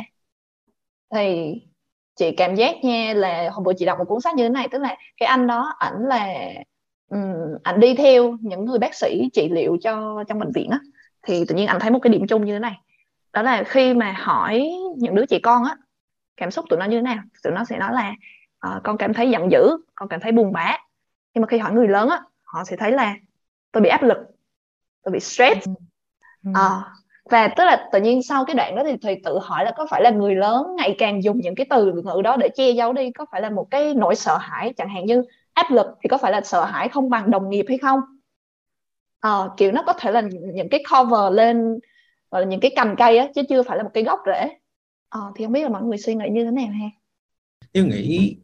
[1.15, 1.55] Thì
[2.17, 4.69] chị cảm giác nha là hôm bữa chị đọc một cuốn sách như thế này
[4.71, 6.35] tức là cái anh đó ảnh là
[7.11, 10.79] um, ảnh đi theo những người bác sĩ trị liệu cho trong bệnh viện á.
[11.23, 12.75] Thì tự nhiên anh thấy một cái điểm chung như thế này.
[13.33, 15.77] Đó là khi mà hỏi những đứa trẻ con á
[16.41, 17.19] cảm xúc tụi nó như thế nào?
[17.43, 18.15] Tụi nó sẽ nói là
[18.67, 20.77] uh, con cảm thấy giận dữ con cảm thấy buồn bã.
[21.35, 23.15] Nhưng mà khi hỏi người lớn á họ sẽ thấy là
[23.73, 24.19] tôi bị áp lực
[25.03, 25.69] tôi bị stress.
[26.49, 26.55] Uh,
[27.25, 29.87] và tức là tự nhiên sau cái đoạn đó thì thì tự hỏi là có
[29.91, 32.93] phải là người lớn ngày càng dùng những cái từ ngữ đó để che giấu
[32.93, 35.23] đi có phải là một cái nỗi sợ hãi chẳng hạn như
[35.53, 38.01] áp lực thì có phải là sợ hãi không bằng đồng nghiệp hay không?
[39.27, 40.21] Uh, kiểu nó có thể là
[40.55, 41.79] những cái cover lên
[42.31, 44.49] gọi là những cái cành cây á chứ chưa phải là một cái gốc rễ
[45.11, 46.91] ờ, thì không biết là mọi người suy nghĩ như thế nào ha?
[47.73, 48.37] Tôi nghĩ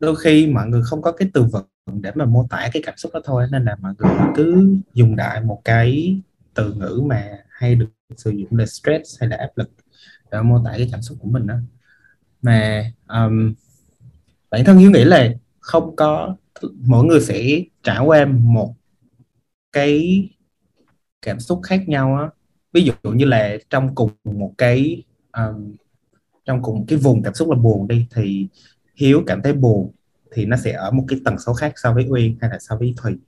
[0.00, 2.96] đôi khi mọi người không có cái từ vựng để mà mô tả cái cảm
[2.96, 6.20] xúc đó thôi nên là mọi người cứ dùng đại một cái
[6.54, 9.70] từ ngữ mà hay được sử dụng là stress hay là áp lực
[10.30, 11.54] để mô tả cái cảm xúc của mình đó
[12.42, 13.54] mà um,
[14.50, 15.28] bản thân hiếu nghĩ là
[15.60, 16.36] không có
[16.76, 18.74] mỗi người sẽ trải qua một
[19.72, 20.28] cái
[21.22, 22.30] cảm xúc khác nhau á.
[22.72, 25.02] Ví dụ như là trong cùng một cái
[25.36, 25.76] um,
[26.44, 28.48] trong cùng cái vùng cảm xúc là buồn đi thì
[28.94, 29.92] hiếu cảm thấy buồn
[30.32, 32.76] thì nó sẽ ở một cái tần số khác so với uyên hay là so
[32.76, 33.18] với thùy.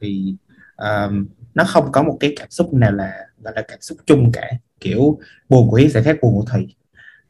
[0.00, 0.34] Thì
[0.76, 4.32] um, nó không có một cái cảm xúc nào là gọi là cảm xúc chung
[4.32, 4.50] cả.
[4.80, 5.18] Kiểu
[5.48, 6.74] buồn của hiếu sẽ khác buồn của thùy.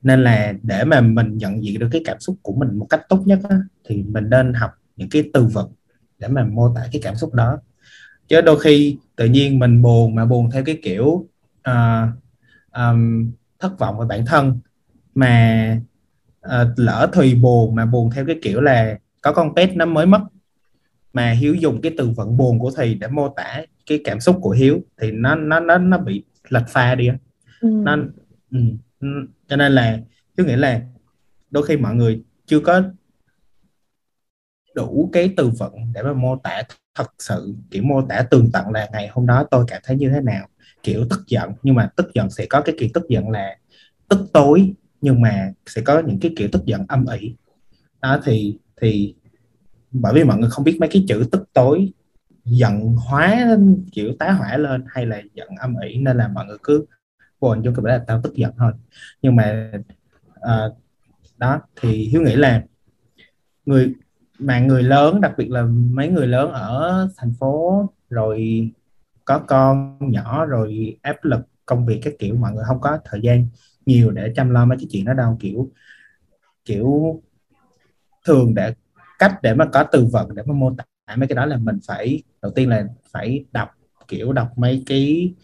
[0.03, 3.03] Nên là để mà mình nhận diện được cái cảm xúc của mình một cách
[3.09, 5.73] tốt nhất á, thì mình nên học những cái từ vựng
[6.19, 7.59] để mà mô tả cái cảm xúc đó.
[8.29, 11.07] Chứ đôi khi tự nhiên mình buồn mà buồn theo cái kiểu
[11.71, 12.09] uh,
[12.77, 14.59] um, thất vọng về bản thân
[15.15, 15.81] mà
[16.47, 20.07] uh, lỡ thùy buồn mà buồn theo cái kiểu là có con pet nó mới
[20.07, 20.21] mất.
[21.13, 24.39] Mà hiếu dùng cái từ vựng buồn của thùy để mô tả cái cảm xúc
[24.41, 27.09] của hiếu thì nó nó nó nó bị lệch pha đi
[27.61, 27.69] ừ.
[27.69, 27.97] nó
[28.51, 28.59] ừ,
[29.49, 29.99] cho nên là
[30.39, 30.81] hiếu nghĩ là
[31.51, 32.83] đôi khi mọi người chưa có
[34.75, 36.63] đủ cái từ vựng để mà mô tả
[36.95, 40.11] thật sự kiểu mô tả tường tận là ngày hôm đó tôi cảm thấy như
[40.11, 40.49] thế nào
[40.89, 43.57] kiểu tức giận nhưng mà tức giận sẽ có cái kiểu tức giận là
[44.09, 47.35] tức tối nhưng mà sẽ có những cái kiểu tức giận âm ỉ.
[48.03, 49.15] Đó thì thì
[49.91, 51.93] bởi vì mọi người không biết mấy cái chữ tức tối
[52.45, 53.57] giận hóa
[53.93, 56.87] kiểu tá hỏa lên hay là giận âm ỉ nên là mọi người cứ
[57.41, 58.73] buồn chung là tao tức giận thôi.
[59.23, 59.73] Nhưng mà
[60.39, 60.77] uh,
[61.39, 62.65] đó thì hiếu nghĩ là
[63.67, 63.95] người
[64.39, 68.71] mà người lớn đặc biệt là mấy người lớn ở thành phố rồi
[69.29, 73.21] có con nhỏ rồi áp lực công việc các kiểu mọi người không có thời
[73.21, 73.47] gian
[73.87, 75.71] nhiều để chăm lo mấy cái chuyện đó đâu kiểu
[76.65, 77.21] kiểu
[78.27, 78.75] thường để
[79.19, 81.79] cách để mà có từ vựng để mà mô tả mấy cái đó là mình
[81.87, 83.69] phải đầu tiên là phải đọc
[84.09, 85.35] kiểu đọc mấy cái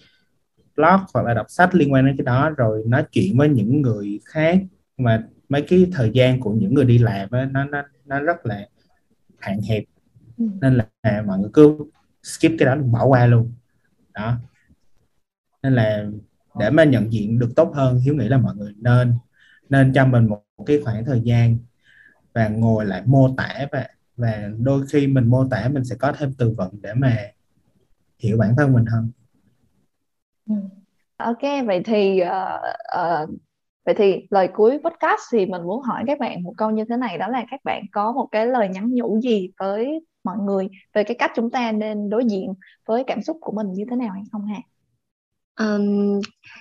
[0.77, 3.83] blog hoặc là đọc sách liên quan đến cái đó rồi nói chuyện với những
[3.83, 4.59] người khác.
[4.99, 8.47] Mà mấy cái thời gian của những người đi làm ấy, nó nó nó rất
[8.47, 8.69] là
[9.39, 9.85] hạn hẹp.
[10.39, 10.45] Ừ.
[10.61, 11.79] nên là mọi người cứ
[12.23, 13.53] skip cái đó bỏ qua luôn
[14.15, 14.37] đó.
[15.63, 16.05] Nên là
[16.59, 19.15] để mà nhận diện được tốt hơn hiếu nghĩ là mọi người nên
[19.69, 21.59] nên cho mình một cái khoảng thời gian
[22.35, 26.13] và ngồi lại mô tả và và đôi khi mình mô tả mình sẽ có
[26.13, 27.17] thêm từ vựng để mà
[28.19, 29.11] hiểu bản thân mình hơn.
[30.49, 30.55] Ừ.
[31.17, 32.61] Ok vậy thì uh,
[32.99, 33.31] uh,
[33.85, 36.97] vậy thì lời cuối podcast thì mình muốn hỏi các bạn một câu như thế
[36.97, 40.69] này đó là các bạn có một cái lời nhắn nhủ gì tới mọi người
[40.93, 42.55] về cái cách chúng ta nên đối diện
[42.87, 44.61] với cảm xúc của mình như thế nào hay không hả
[45.61, 46.21] um,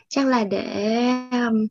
[0.09, 0.95] chắc là để
[1.31, 1.67] um,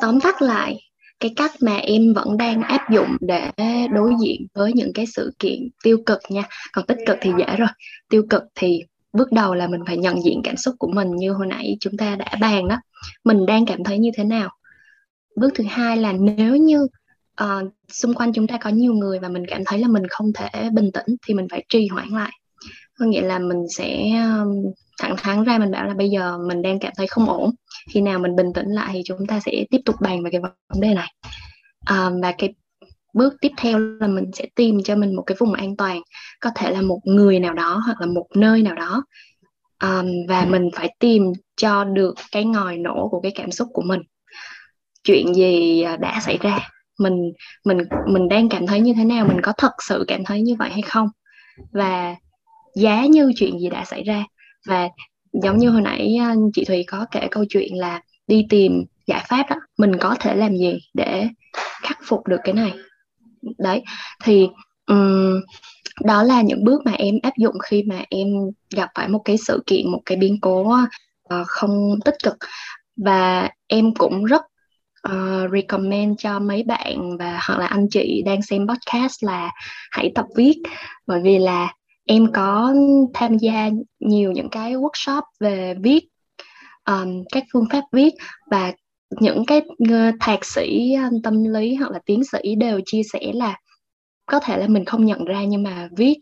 [0.00, 0.78] tóm tắt lại
[1.20, 3.50] cái cách mà em vẫn đang áp dụng để
[3.90, 6.42] đối diện với những cái sự kiện tiêu cực nha.
[6.72, 7.68] Còn tích cực thì dễ rồi.
[8.08, 8.82] Tiêu cực thì
[9.12, 11.96] bước đầu là mình phải nhận diện cảm xúc của mình như hồi nãy chúng
[11.96, 12.76] ta đã bàn đó
[13.24, 14.50] mình đang cảm thấy như thế nào?
[15.36, 16.86] Bước thứ hai là nếu như
[17.44, 20.32] uh, xung quanh chúng ta có nhiều người và mình cảm thấy là mình không
[20.32, 22.30] thể bình tĩnh thì mình phải trì hoãn lại.
[22.98, 26.62] Có nghĩa là mình sẽ um, thẳng thắn ra mình bảo là bây giờ mình
[26.62, 27.50] đang cảm thấy không ổn
[27.90, 30.40] khi nào mình bình tĩnh lại thì chúng ta sẽ tiếp tục bàn về cái
[30.40, 31.12] vấn đề này.
[31.90, 32.54] Uh, và cái
[33.14, 36.00] bước tiếp theo là mình sẽ tìm cho mình một cái vùng an toàn
[36.40, 39.02] có thể là một người nào đó hoặc là một nơi nào đó.
[39.82, 43.82] Um, và mình phải tìm cho được cái ngòi nổ của cái cảm xúc của
[43.82, 44.00] mình.
[45.04, 46.68] Chuyện gì đã xảy ra?
[46.98, 47.32] Mình
[47.64, 50.54] mình mình đang cảm thấy như thế nào mình có thật sự cảm thấy như
[50.58, 51.08] vậy hay không?
[51.72, 52.16] Và
[52.74, 54.24] giá như chuyện gì đã xảy ra?
[54.66, 54.88] Và
[55.32, 59.24] giống như hồi nãy à, chị Thùy có kể câu chuyện là đi tìm giải
[59.28, 61.28] pháp đó mình có thể làm gì để
[61.82, 62.72] khắc phục được cái này?
[63.58, 63.82] Đấy
[64.24, 64.48] thì
[64.86, 65.40] um,
[66.04, 68.28] đó là những bước mà em áp dụng khi mà em
[68.76, 70.60] gặp phải một cái sự kiện một cái biến cố
[71.34, 72.36] uh, không tích cực.
[72.96, 74.42] Và em cũng rất
[75.08, 79.50] uh, recommend cho mấy bạn và hoặc là anh chị đang xem podcast là
[79.90, 80.62] hãy tập viết.
[81.06, 81.72] Bởi vì là
[82.06, 82.74] em có
[83.14, 83.68] tham gia
[84.00, 86.08] nhiều những cái workshop về viết
[86.86, 88.14] um, các phương pháp viết
[88.50, 88.72] và
[89.20, 93.20] những cái ờ, thạc sĩ ờ, tâm lý hoặc là tiến sĩ đều chia sẻ
[93.34, 93.56] là
[94.26, 96.16] có thể là mình không nhận ra nhưng mà viết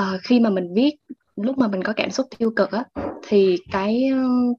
[0.00, 0.90] uh, khi mà mình viết
[1.36, 2.84] lúc mà mình có cảm xúc tiêu cực á
[3.28, 4.10] thì cái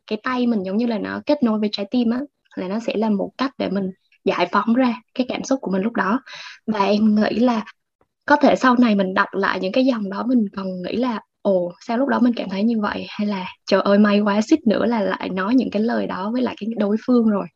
[0.08, 2.20] cái tay mình giống như là nó kết nối với trái tim á
[2.56, 3.90] là nó sẽ là một cách để mình
[4.26, 6.22] giải phóng ra cái cảm xúc của mình lúc đó.
[6.68, 7.66] Và em nghĩ là
[8.26, 11.20] có thể sau này mình đọc lại những cái dòng đó, mình còn nghĩ là,
[11.42, 13.06] ồ, sao lúc đó mình cảm thấy như vậy?
[13.10, 16.32] Hay là, trời ơi, may quá xích nữa là lại nói những cái lời đó
[16.34, 17.48] với lại cái đối phương rồi.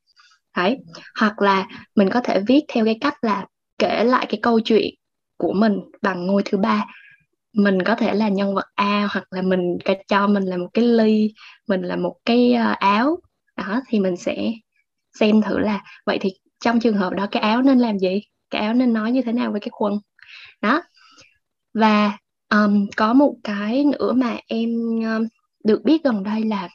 [0.57, 0.77] Đấy.
[1.19, 3.45] Hoặc là mình có thể viết theo cái cách là
[3.79, 4.95] kể lại cái câu chuyện
[5.37, 6.85] của mình bằng ngôi thứ ba.
[7.53, 9.77] Mình có thể là nhân vật A hoặc là mình
[10.07, 11.33] cho mình là một cái ly,
[11.67, 13.17] mình là một cái ờ, áo.
[13.57, 14.51] Đó, thì mình sẽ
[15.19, 16.29] xem thử là vậy thì
[16.63, 18.21] trong trường hợp đó cái áo nên làm gì?
[18.49, 19.93] Cái áo nên nói như thế nào với cái quần?
[20.61, 20.81] Đó.
[21.73, 22.17] Và
[22.49, 25.27] um, có một cái nữa mà em um,
[25.63, 26.69] được biết gần đây là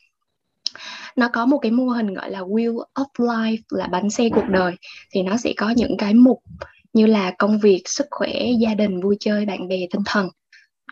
[1.16, 4.48] nó có một cái mô hình gọi là wheel of life là bánh xe cuộc
[4.48, 4.74] đời.
[5.12, 6.42] Thì nó sẽ có những cái mục
[6.92, 10.28] như là công việc sức khỏe gia đình vui chơi bạn bè tinh thần.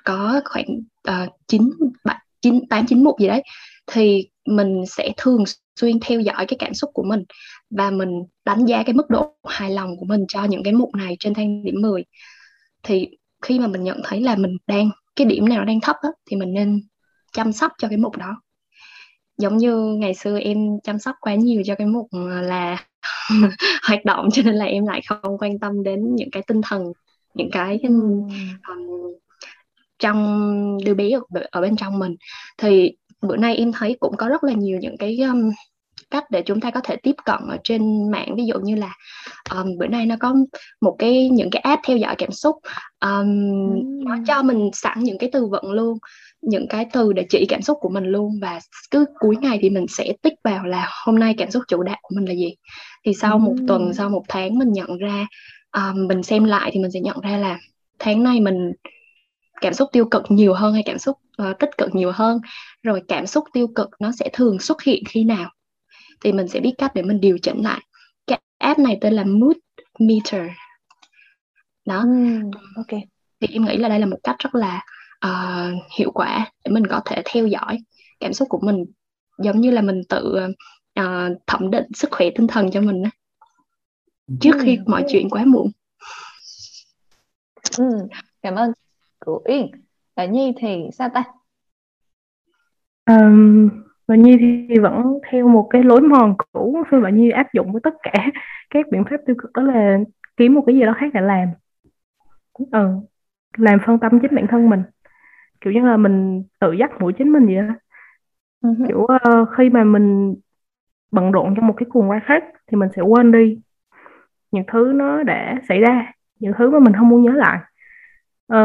[0.05, 0.67] Có khoảng
[1.03, 1.71] ờ, chín
[2.71, 3.43] tám chín mục gì đấy.
[3.87, 5.45] Thì mình sẽ thường
[5.81, 7.25] xuyên theo dõi cái cảm xúc của mình
[7.71, 8.11] và mình
[8.45, 11.35] đánh giá cái mức độ hài lòng của mình cho những cái mục này trên
[11.35, 12.05] thang điểm 10
[12.83, 13.09] thì
[13.43, 16.09] khi mà mình nhận thấy là mình đang cái điểm nào nó đang thấp á,
[16.31, 16.81] thì mình nên
[17.33, 18.43] chăm sóc cho cái mục đó.
[19.39, 22.07] Giống như ngày xưa em chăm sóc quá nhiều cho cái mục
[22.43, 22.85] là
[23.83, 26.83] hoạt động cho nên là em lại không quan tâm đến những cái tinh thần
[27.35, 28.29] những cái um,
[29.99, 32.17] trong đứa bé ở, ở bên trong mình.
[32.59, 32.93] Thì
[33.23, 35.51] bữa nay em thấy cũng có rất là nhiều những cái um,
[36.11, 38.37] cách để chúng ta có thể tiếp cận ở trên mạng.
[38.37, 38.95] Ví dụ như là
[39.51, 40.35] um, bữa nay nó có
[40.81, 42.57] một cái những cái app theo dõi cảm xúc.
[43.01, 45.99] Um, nó cho mình sẵn những cái từ vựng luôn
[46.43, 48.41] những cái từ để chỉ cảm xúc của mình luôn.
[48.43, 48.61] Và
[48.91, 51.99] cứ cuối ngày thì mình sẽ tích vào là hôm nay cảm xúc chủ đạo
[52.03, 52.55] của mình là gì.
[53.07, 55.27] Thì sau một tuần sau một tháng mình nhận ra
[55.77, 57.59] um, mình xem lại thì mình sẽ nhận ra là
[57.99, 58.73] tháng này mình
[59.61, 62.41] cảm xúc tiêu cực nhiều hơn hay cảm xúc uh, tích cực nhiều hơn?
[62.83, 65.51] Rồi cảm xúc tiêu cực nó sẽ thường xuất hiện khi nào?
[66.21, 67.81] Thì mình sẽ biết cách để mình điều chỉnh lại.
[68.27, 69.57] Cái app này tên là Mood
[69.99, 70.43] Meter.
[71.85, 72.01] Đó.
[72.01, 73.01] Ừm, ok.
[73.41, 74.83] thì em nghĩ là đây là một cách rất là
[75.19, 77.79] ờ, hiệu quả để mình có thể theo dõi
[78.21, 78.85] cảm xúc của mình
[79.39, 80.39] giống như là mình tự
[80.95, 83.03] ờ, thẩm định sức khỏe tinh thần cho mình
[84.41, 84.85] trước khi Ừm.
[84.87, 85.71] mọi chuyện quá muộn.
[87.79, 88.09] Ừm,
[88.43, 88.73] cảm ơn
[89.27, 89.71] Uyên.
[90.17, 91.25] Và Nhi thì sao ta?
[93.05, 93.69] Ờm,
[94.09, 97.73] và Nhi thì vẫn theo một cái lối mòn cũ khi mà Nhi áp dụng
[97.73, 98.13] với tất cả
[98.71, 99.99] các biện pháp tiêu cực đó là
[100.37, 101.49] kiếm một cái gì đó khác để làm
[102.73, 102.89] ừ,
[103.57, 104.83] làm phân tâm chính bản thân mình
[105.61, 107.75] kiểu như là mình tự dắt mũi chính mình vậy đó
[108.63, 108.87] hứm.
[108.89, 110.35] kiểu ờ, khi mà mình
[111.11, 113.61] bận rộn trong một cái cuồng quay khác thì mình sẽ quên đi
[114.51, 117.59] những thứ nó đã xảy ra những thứ mà mình không muốn nhớ lại
[118.49, 118.59] Ờ,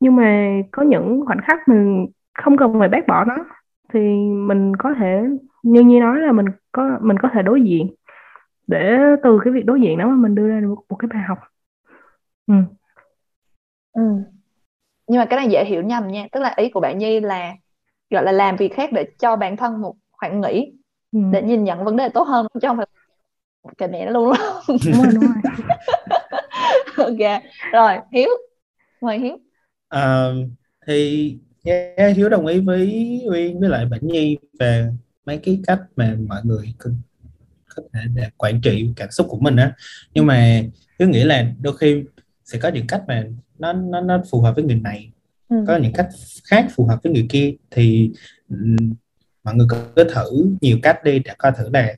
[0.00, 3.36] nhưng mà có những khoảnh khắc mình không cần phải bác bỏ nó
[3.92, 4.00] thì
[4.48, 5.22] mình có thể
[5.62, 7.94] như như nói là mình có mình có thể đối diện
[8.66, 11.08] để từ cái việc đối diện đó mà mình đưa ra được một, một cái
[11.14, 11.38] bài học
[12.46, 12.54] ừ.
[13.92, 14.24] Ừm.
[15.08, 17.54] Nhưng mà cái này dễ hiểu nhầm nha, tức là ý của bạn Nhi là
[18.10, 20.72] gọi là làm việc khác để cho bản thân một khoảng nghỉ
[21.12, 21.20] Ừ.
[21.32, 22.86] để nhìn nhận vấn đề tốt hơn chứ không phải
[23.78, 24.76] kệ mẹ nó luôn đúng không?
[24.86, 25.36] đúng rồi đúng rồi
[26.96, 27.42] ok
[27.72, 28.28] rồi Hiếu
[29.00, 29.38] Hiếu
[29.88, 30.34] Ờ,
[30.86, 34.88] thì yeah, Hiếu đồng ý với Uyên với lại Bản Nhi về
[35.26, 36.90] mấy cái cách mà mọi người có,
[37.92, 39.72] thể để quản trị cảm xúc của mình á.
[40.14, 40.62] Nhưng mà
[40.98, 42.04] Hiếu nghĩ là đôi khi
[42.44, 43.24] sẽ có những cách mà
[43.58, 45.12] nó nó nó phù hợp với người này
[45.48, 45.56] ừ.
[45.66, 46.08] có những cách
[46.44, 48.10] khác phù hợp với người kia thì
[49.44, 51.96] mọi người cứ thử nhiều cách đi để coi thử là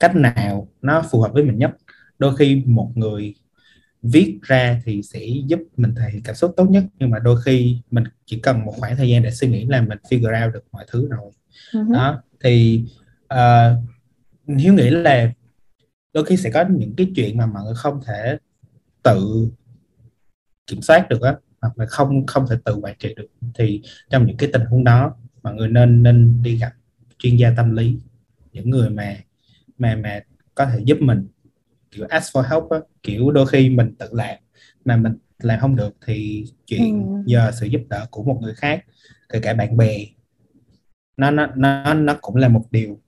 [0.00, 1.70] cách nào nó phù hợp với mình nhất.
[2.18, 3.34] Đôi khi một người
[4.12, 6.84] viết ra thì sẽ giúp mình thể hiện cảm xúc tốt nhất.
[6.98, 9.80] Nhưng mà đôi khi mình chỉ cần một khoảng thời gian để suy nghĩ là
[9.80, 11.30] mình figure out được mọi thứ rồi.
[11.72, 11.80] Hứ.
[11.92, 12.84] đó thì
[13.34, 15.32] uh, hiếu nghĩ là
[16.12, 18.38] đôi khi sẽ có những cái chuyện mà mọi người không thể
[19.02, 19.48] tự
[20.66, 23.26] kiểm soát được á hoặc là không không thể tự quản trị được.
[23.54, 26.72] Thì trong những cái tình huống đó mọi người nên nên đi gặp
[27.18, 27.98] chuyên gia tâm lý
[28.52, 29.16] những người mà
[29.78, 30.20] mà mà
[30.54, 31.26] có thể giúp mình
[31.96, 34.36] kiểu ask for help á, kiểu đôi khi mình tự làm
[34.84, 37.22] mà mình làm không được thì chuyện Ừ.
[37.26, 38.84] nhờ sự giúp đỡ của một người khác
[39.28, 39.98] kể cả bạn bè
[41.16, 43.00] nó nó nó nó cũng là một điều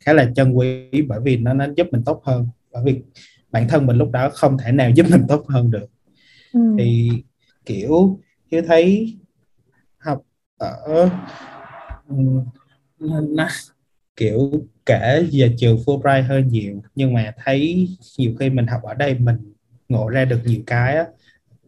[0.00, 3.02] khá là trân quý bởi vì nó nó giúp mình tốt hơn bởi vì
[3.50, 5.86] bản thân mình lúc đó không thể nào giúp mình tốt hơn được
[6.52, 6.60] Ừ.
[6.78, 7.10] thì
[7.66, 8.20] kiểu
[8.50, 9.16] hiếu thấy
[9.98, 10.22] học
[10.58, 11.10] ở
[12.98, 13.48] nó, nó
[14.16, 14.50] kiểu
[14.86, 19.14] kể về trường Fulbright hơi nhiều nhưng mà thấy nhiều khi mình học ở đây
[19.18, 19.52] mình
[19.88, 21.04] ngộ ra được nhiều cái á.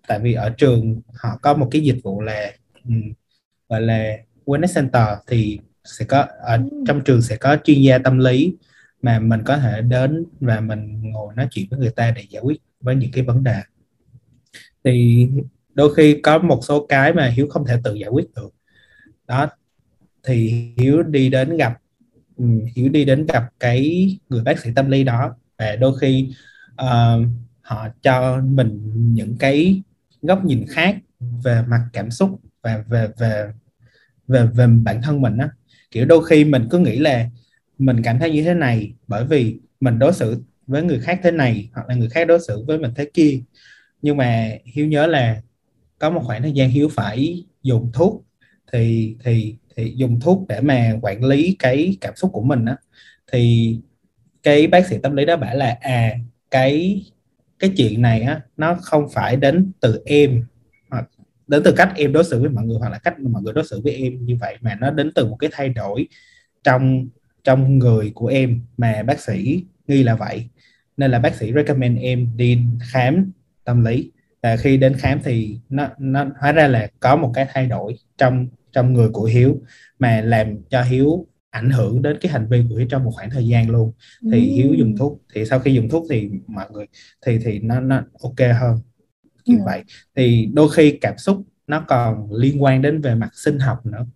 [0.08, 2.52] Tại vì ở trường họ có một cái dịch vụ là
[2.84, 3.02] ừm,
[3.68, 6.84] gọi là wellness center thì sẽ có ở Ừ.
[6.86, 8.56] trong trường sẽ có chuyên gia tâm lý
[9.02, 12.42] mà mình có thể đến và mình ngồi nói chuyện với người ta để giải
[12.42, 13.60] quyết với những cái vấn đề.
[14.84, 15.28] Thì
[15.74, 18.48] đôi khi có một số cái mà hiếu không thể tự giải quyết được.
[19.28, 19.48] Đó
[20.24, 21.85] thì hiếu đi đến gặp ừ,
[22.36, 26.32] Ừ, hiếu đi đến gặp cái người bác sĩ tâm lý đó và đôi khi
[26.72, 27.26] uh,
[27.60, 29.82] họ cho mình những cái
[30.22, 30.96] góc nhìn khác
[31.44, 33.52] về mặt cảm xúc và về về
[34.28, 35.48] về về bản thân mình á.
[35.90, 37.26] Kiểu đôi khi mình cứ nghĩ là
[37.78, 41.30] mình cảm thấy như thế này bởi vì mình đối xử với người khác thế
[41.30, 43.40] này hoặc là người khác đối xử với mình thế kia.
[44.02, 45.42] Nhưng mà hiếu nhớ là
[45.98, 48.24] có một khoảng thời gian hiếu phải dùng thuốc
[48.72, 52.76] thì thì thì dùng thuốc để mà quản lý cái cảm xúc của mình á,
[53.32, 53.76] thì
[54.42, 56.18] cái bác sĩ tâm lý đó bảo là à
[56.50, 57.04] cái
[57.58, 60.44] cái chuyện này á, nó không phải đến từ em,
[60.90, 61.10] hoặc
[61.46, 63.64] đến từ cách em đối xử với mọi người, hoặc là cách mọi người đối
[63.64, 66.08] xử với em như vậy, mà nó đến từ một cái thay đổi
[66.64, 67.08] trong
[67.44, 70.48] trong người của em mà bác sĩ nghi là vậy.
[70.96, 72.58] Nên là bác sĩ recommend em đi
[72.92, 73.30] khám
[73.64, 74.10] tâm lý.
[74.42, 77.94] Và khi đến khám thì nó nó, hóa ra là có một cái thay đổi
[78.18, 79.62] trong trong người của Hiếu
[80.00, 83.30] mà làm cho Hiếu ảnh hưởng đến cái hành vi của Hiếu trong một khoảng
[83.30, 83.92] thời gian luôn.
[84.32, 86.86] Thì Hiếu dùng thuốc thì sau khi dùng thuốc thì mọi người
[87.26, 88.78] thì thì nó nó ok hơn.
[89.44, 89.64] Kiểu Ừ.
[89.66, 89.84] vậy.
[90.16, 94.06] Thì đôi khi cảm xúc nó còn liên quan đến về mặt sinh học nữa.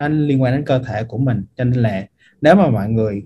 [0.00, 1.44] Nó liên quan đến cơ thể của mình.
[1.56, 2.06] Cho nên là
[2.42, 3.22] nếu mà mọi người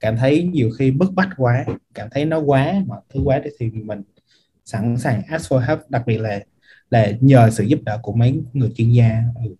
[0.00, 3.70] cảm thấy nhiều khi bức bách quá cảm thấy nó quá mọi thứ quá thì
[3.70, 4.02] mình
[4.64, 5.80] sẵn sàng ask for help.
[5.90, 6.40] Đặc biệt là
[6.90, 9.22] là nhờ sự giúp đỡ của mấy người chuyên gia.
[9.44, 9.54] Ừ.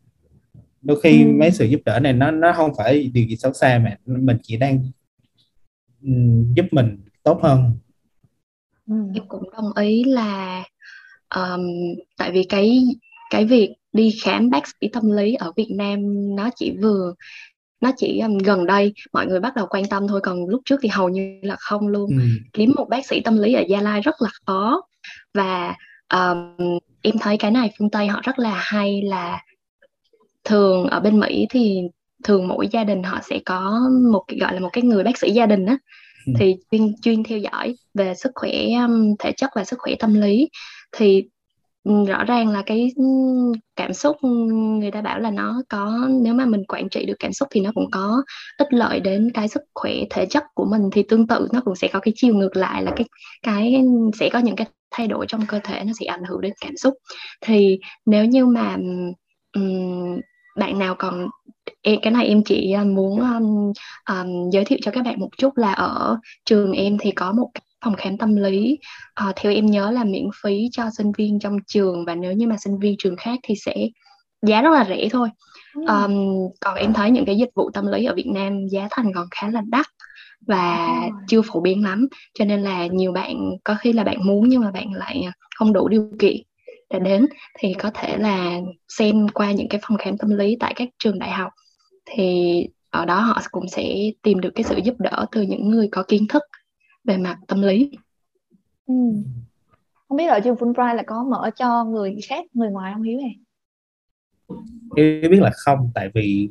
[0.86, 1.30] đôi khi Ừ.
[1.40, 4.36] mấy sự giúp đỡ này nó nó không phải điều gì xấu xa mà mình
[4.42, 4.90] chỉ đang
[6.02, 7.72] ừm, giúp mình tốt hơn
[8.88, 8.94] Ừ.
[9.14, 10.62] em cũng đồng ý là
[11.34, 11.60] um,
[12.16, 12.78] tại vì cái
[13.30, 15.98] cái việc đi khám bác sĩ tâm lý ở Việt Nam
[16.36, 17.14] nó chỉ vừa
[17.80, 20.76] nó chỉ um, gần đây mọi người bắt đầu quan tâm thôi còn lúc trước
[20.82, 22.24] thì hầu như là không luôn ừ.
[22.52, 24.82] kiếm một bác sĩ tâm lý ở Gia Lai rất là khó
[25.34, 25.74] và
[26.14, 26.56] um,
[27.02, 29.40] em thấy cái này phương Tây họ rất là hay là
[30.46, 31.80] thường ở bên Mỹ thì
[32.24, 33.80] thường mỗi gia đình họ sẽ có
[34.12, 35.78] một cái gọi là một cái người bác sĩ gia đình á.
[36.26, 36.32] Ừ.
[36.38, 38.52] thì chuyên chuyên theo dõi về sức khỏe
[38.86, 40.48] um, thể chất và sức khỏe tâm lý.
[40.92, 41.24] Thì
[42.08, 42.92] rõ ràng là cái
[43.76, 44.16] cảm xúc
[44.80, 47.60] người ta bảo là nó có nếu mà mình quản trị được cảm xúc thì
[47.60, 48.22] nó cũng có
[48.58, 50.82] ích lợi đến cái sức khỏe thể chất của mình.
[50.92, 53.06] Thì tương tự nó cũng sẽ có cái chiều ngược lại là cái
[53.42, 53.82] cái
[54.20, 56.76] sẽ có những cái thay đổi trong cơ thể nó sẽ ảnh hưởng đến cảm
[56.76, 56.94] xúc.
[57.40, 58.76] Thì nếu như mà
[59.56, 60.20] um,
[60.56, 61.28] bạn nào còn
[61.82, 63.72] cái này em chỉ muốn um,
[64.08, 67.50] um, giới thiệu cho các bạn một chút là ở trường em thì có một
[67.84, 68.78] phòng khám tâm lý.
[69.28, 72.46] Uh, theo em nhớ là miễn phí cho sinh viên trong trường và nếu như
[72.46, 73.76] mà sinh viên trường khác thì sẽ
[74.42, 75.28] giá rất là rẻ thôi.
[75.74, 79.12] Um, còn em thấy những cái dịch vụ tâm lý ở Việt Nam giá thành
[79.14, 79.86] còn khá là đắt
[80.46, 80.88] và
[81.28, 82.08] chưa phổ biến lắm.
[82.38, 85.24] Cho nên là nhiều bạn có khi là bạn muốn nhưng mà bạn lại
[85.56, 86.36] không đủ điều kiện
[86.90, 87.26] để đến
[87.58, 91.18] thì có thể là xem qua những cái phòng khám tâm lý tại các trường
[91.18, 91.52] đại học
[92.04, 95.88] thì ở đó họ cũng sẽ tìm được cái sự giúp đỡ từ những người
[95.92, 96.42] có kiến thức
[97.04, 97.90] về mặt tâm lý
[98.86, 98.94] ừ.
[100.08, 103.18] không biết là trường Fulbright là có mở cho người khác người ngoài không Hiếu
[103.18, 103.36] này
[104.96, 106.48] em biết là không tại vì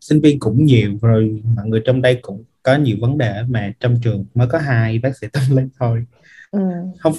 [0.00, 3.72] sinh viên cũng nhiều rồi mọi người trong đây cũng có nhiều vấn đề mà
[3.80, 6.04] trong trường mới có hai bác sĩ tâm lý thôi
[6.50, 6.60] ừ.
[6.98, 7.12] không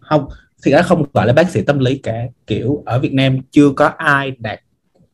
[0.00, 0.28] không
[0.64, 2.24] thì ra không gọi là bác sĩ tâm lý cả.
[2.46, 4.60] Kiểu ở Việt Nam chưa có ai đạt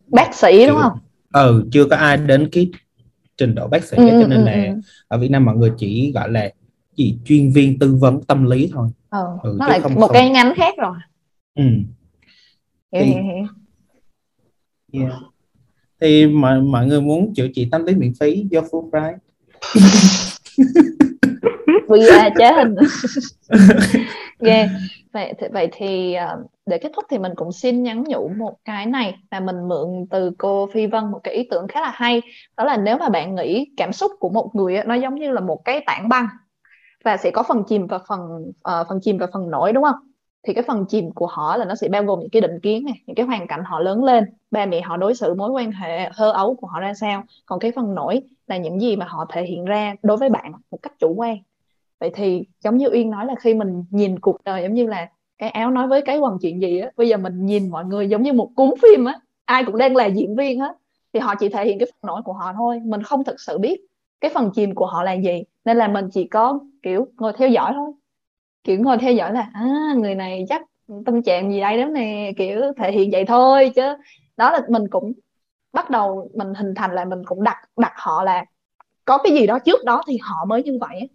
[0.07, 0.99] bác sĩ kiểu, đúng không?
[1.33, 2.71] ừ chưa có ai đến cái
[3.37, 4.81] trình độ bác sĩ ừ, cho nên ừ, là ừ.
[5.09, 6.51] ở Việt Nam mọi người chỉ gọi là
[6.97, 8.89] chỉ chuyên viên tư vấn tâm lý thôi.
[9.11, 10.13] Ừ, ừ nó là không, một không...
[10.13, 10.97] cái nhánh khác rồi.
[11.55, 11.65] Ừ.
[12.93, 13.47] thì, hiểu,
[14.93, 15.13] Yeah.
[16.01, 19.17] thì mọi mọi người muốn chữa trị tâm lý miễn phí do Fulbright
[21.89, 22.75] VR chế hình
[24.39, 24.69] yeah.
[25.13, 28.55] vậy thì, vậy thì ờ, để kết thúc thì mình cũng xin nhắn nhủ một
[28.65, 31.91] cái này là mình mượn từ cô Phi Vân một cái ý tưởng khá là
[31.95, 32.23] hay.
[32.57, 35.41] Đó là nếu mà bạn nghĩ cảm xúc của một người nó giống như là
[35.41, 36.27] một cái tảng băng
[37.05, 39.97] và sẽ có phần chìm và phần uh, phần chìm và phần nổi đúng không?
[40.43, 42.85] Thì cái phần chìm của họ là nó sẽ bao gồm những cái định kiến
[42.85, 45.73] này những cái hoàn cảnh họ lớn lên ba mẹ họ đối xử mối quan
[45.73, 47.25] hệ hơ ấu của họ ra sao.
[47.47, 50.53] Còn cái phần nổi là những gì mà họ thể hiện ra đối với bạn
[50.71, 51.37] một cách chủ quan
[52.01, 55.09] vậy thì giống như uyên nói là khi mình nhìn cuộc đời giống như là
[55.39, 58.09] cái áo nói với cái quần chuyện gì á, bây giờ mình nhìn mọi người
[58.09, 60.77] giống như một cuốn phim á, ai cũng đang là diễn viên hết,
[61.13, 63.59] thì họ chỉ thể hiện cái phần nổi của họ thôi, mình không thực sự
[63.59, 63.81] biết
[64.21, 67.49] cái phần chìm của họ là gì, nên là mình chỉ có, kiểu, ngồi theo
[67.49, 67.93] dõi thôi.
[68.65, 70.63] Kiểu, ngồi theo dõi là à người này chắc
[71.07, 73.83] tâm trạng gì đây đó nè kiểu, thể hiện vậy thôi chứ.
[74.37, 75.13] Đó là mình cũng
[75.73, 78.45] bắt đầu mình hình thành là mình cũng đặt đặt họ là
[79.05, 81.09] có cái gì đó trước đó thì họ mới như vậy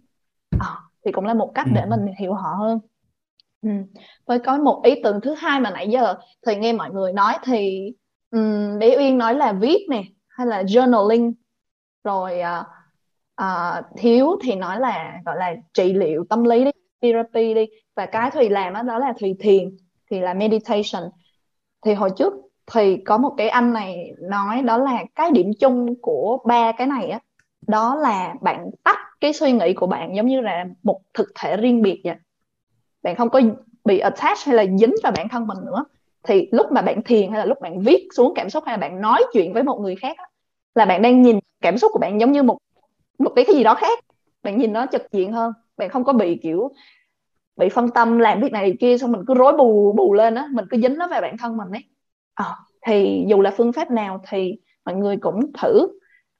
[0.60, 0.66] à,
[1.04, 1.86] thì cũng là một cách để ừ.
[1.90, 2.78] mình hiểu họ hơn
[3.62, 3.70] ừ.
[4.26, 6.14] với có một ý tưởng thứ hai mà nãy giờ
[6.46, 7.92] thì nghe mọi người nói thì
[8.30, 11.32] um, bé uyên nói là viết nè hay là journaling
[12.04, 12.66] rồi uh,
[13.42, 16.70] uh, thiếu thì nói là gọi là trị liệu tâm lý đi
[17.02, 19.76] therapy đi và cái thùy làm đó, đó là thùy thiền
[20.10, 21.10] thì là meditation
[21.84, 22.32] thì hồi trước
[22.74, 26.86] thì có một cái anh này nói đó là cái điểm chung của ba cái
[26.86, 27.18] này á
[27.66, 31.56] đó là bạn tách cái suy nghĩ của bạn giống như là một thực thể
[31.56, 32.14] riêng biệt vậy?
[33.02, 33.40] Bạn không có
[33.84, 35.84] bị attach hay là dính vào bản thân mình nữa.
[36.22, 38.80] Thì lúc mà bạn thiền hay là lúc bạn viết xuống cảm xúc hay là
[38.80, 40.16] bạn nói chuyện với một người khác
[40.74, 42.58] là bạn đang nhìn cảm xúc của bạn giống như một
[43.18, 43.98] một cái cái gì đó khác.
[44.42, 45.52] Bạn nhìn nó trực diện hơn.
[45.76, 46.70] Bạn không có bị kiểu
[47.56, 50.48] bị phân tâm làm việc này kia xong mình cứ rối bù bù lên á.
[50.52, 51.84] Mình cứ dính nó về bản thân mình ấy.
[52.34, 52.46] À,
[52.86, 55.88] thì dù là phương pháp nào thì mọi người cũng thử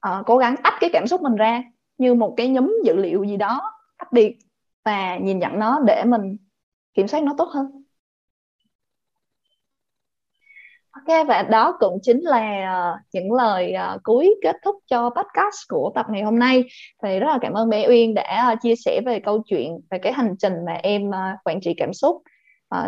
[0.08, 1.62] uh, cố gắng tách cái cảm xúc mình ra
[2.02, 4.38] như một cái nhóm dữ liệu gì đó khác biệt
[4.84, 6.36] và nhìn nhận nó để mình
[6.94, 7.82] kiểm soát nó tốt hơn
[10.92, 15.68] Ok, và đó cũng chính là ờ, những lời ờ, cuối kết thúc cho podcast
[15.68, 16.64] của tập ngày hôm nay.
[17.02, 19.98] Thì rất là cảm ơn bé Uyên đã ờ, chia sẻ về câu chuyện, về
[19.98, 21.10] cái hành trình mà em
[21.44, 22.22] quản trị cảm xúc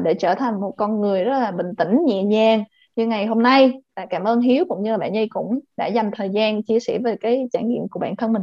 [0.03, 2.65] để trở thành một con người rất là bình tĩnh, nhẹ nhàng
[2.97, 3.73] như ngày hôm nay.
[3.97, 6.81] Và cảm ơn Hiếu cũng như là bạn Nhi cũng đã dành thời gian chia
[6.81, 8.43] sẻ về cái trải nghiệm của bản thân mình.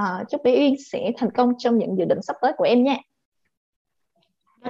[0.00, 2.84] Uh, chúc bé Uyên sẽ thành công trong những dự định sắp tới của em
[2.84, 2.96] nha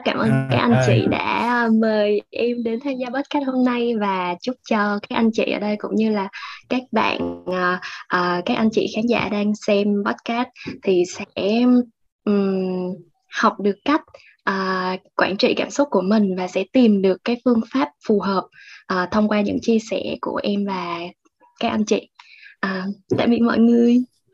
[0.04, 0.84] cảm ơn à, các anh à.
[0.86, 5.30] chị đã mời em đến tham gia podcast hôm nay và chúc cho các anh
[5.32, 6.28] chị ở đây cũng như là
[6.68, 7.78] các bạn uh,
[8.16, 10.48] uh, các anh chị khán giả đang xem podcast
[10.82, 11.62] thì sẽ
[12.24, 12.94] um,
[13.40, 14.02] học được cách
[14.50, 18.20] uh, quản trị cảm xúc của mình và sẽ tìm được cái phương pháp phù
[18.20, 18.44] hợp
[18.92, 20.98] uh, thông qua những chia sẻ của em và
[21.60, 22.08] các anh chị.
[22.60, 22.86] À,
[23.18, 23.98] tạm biệt mọi người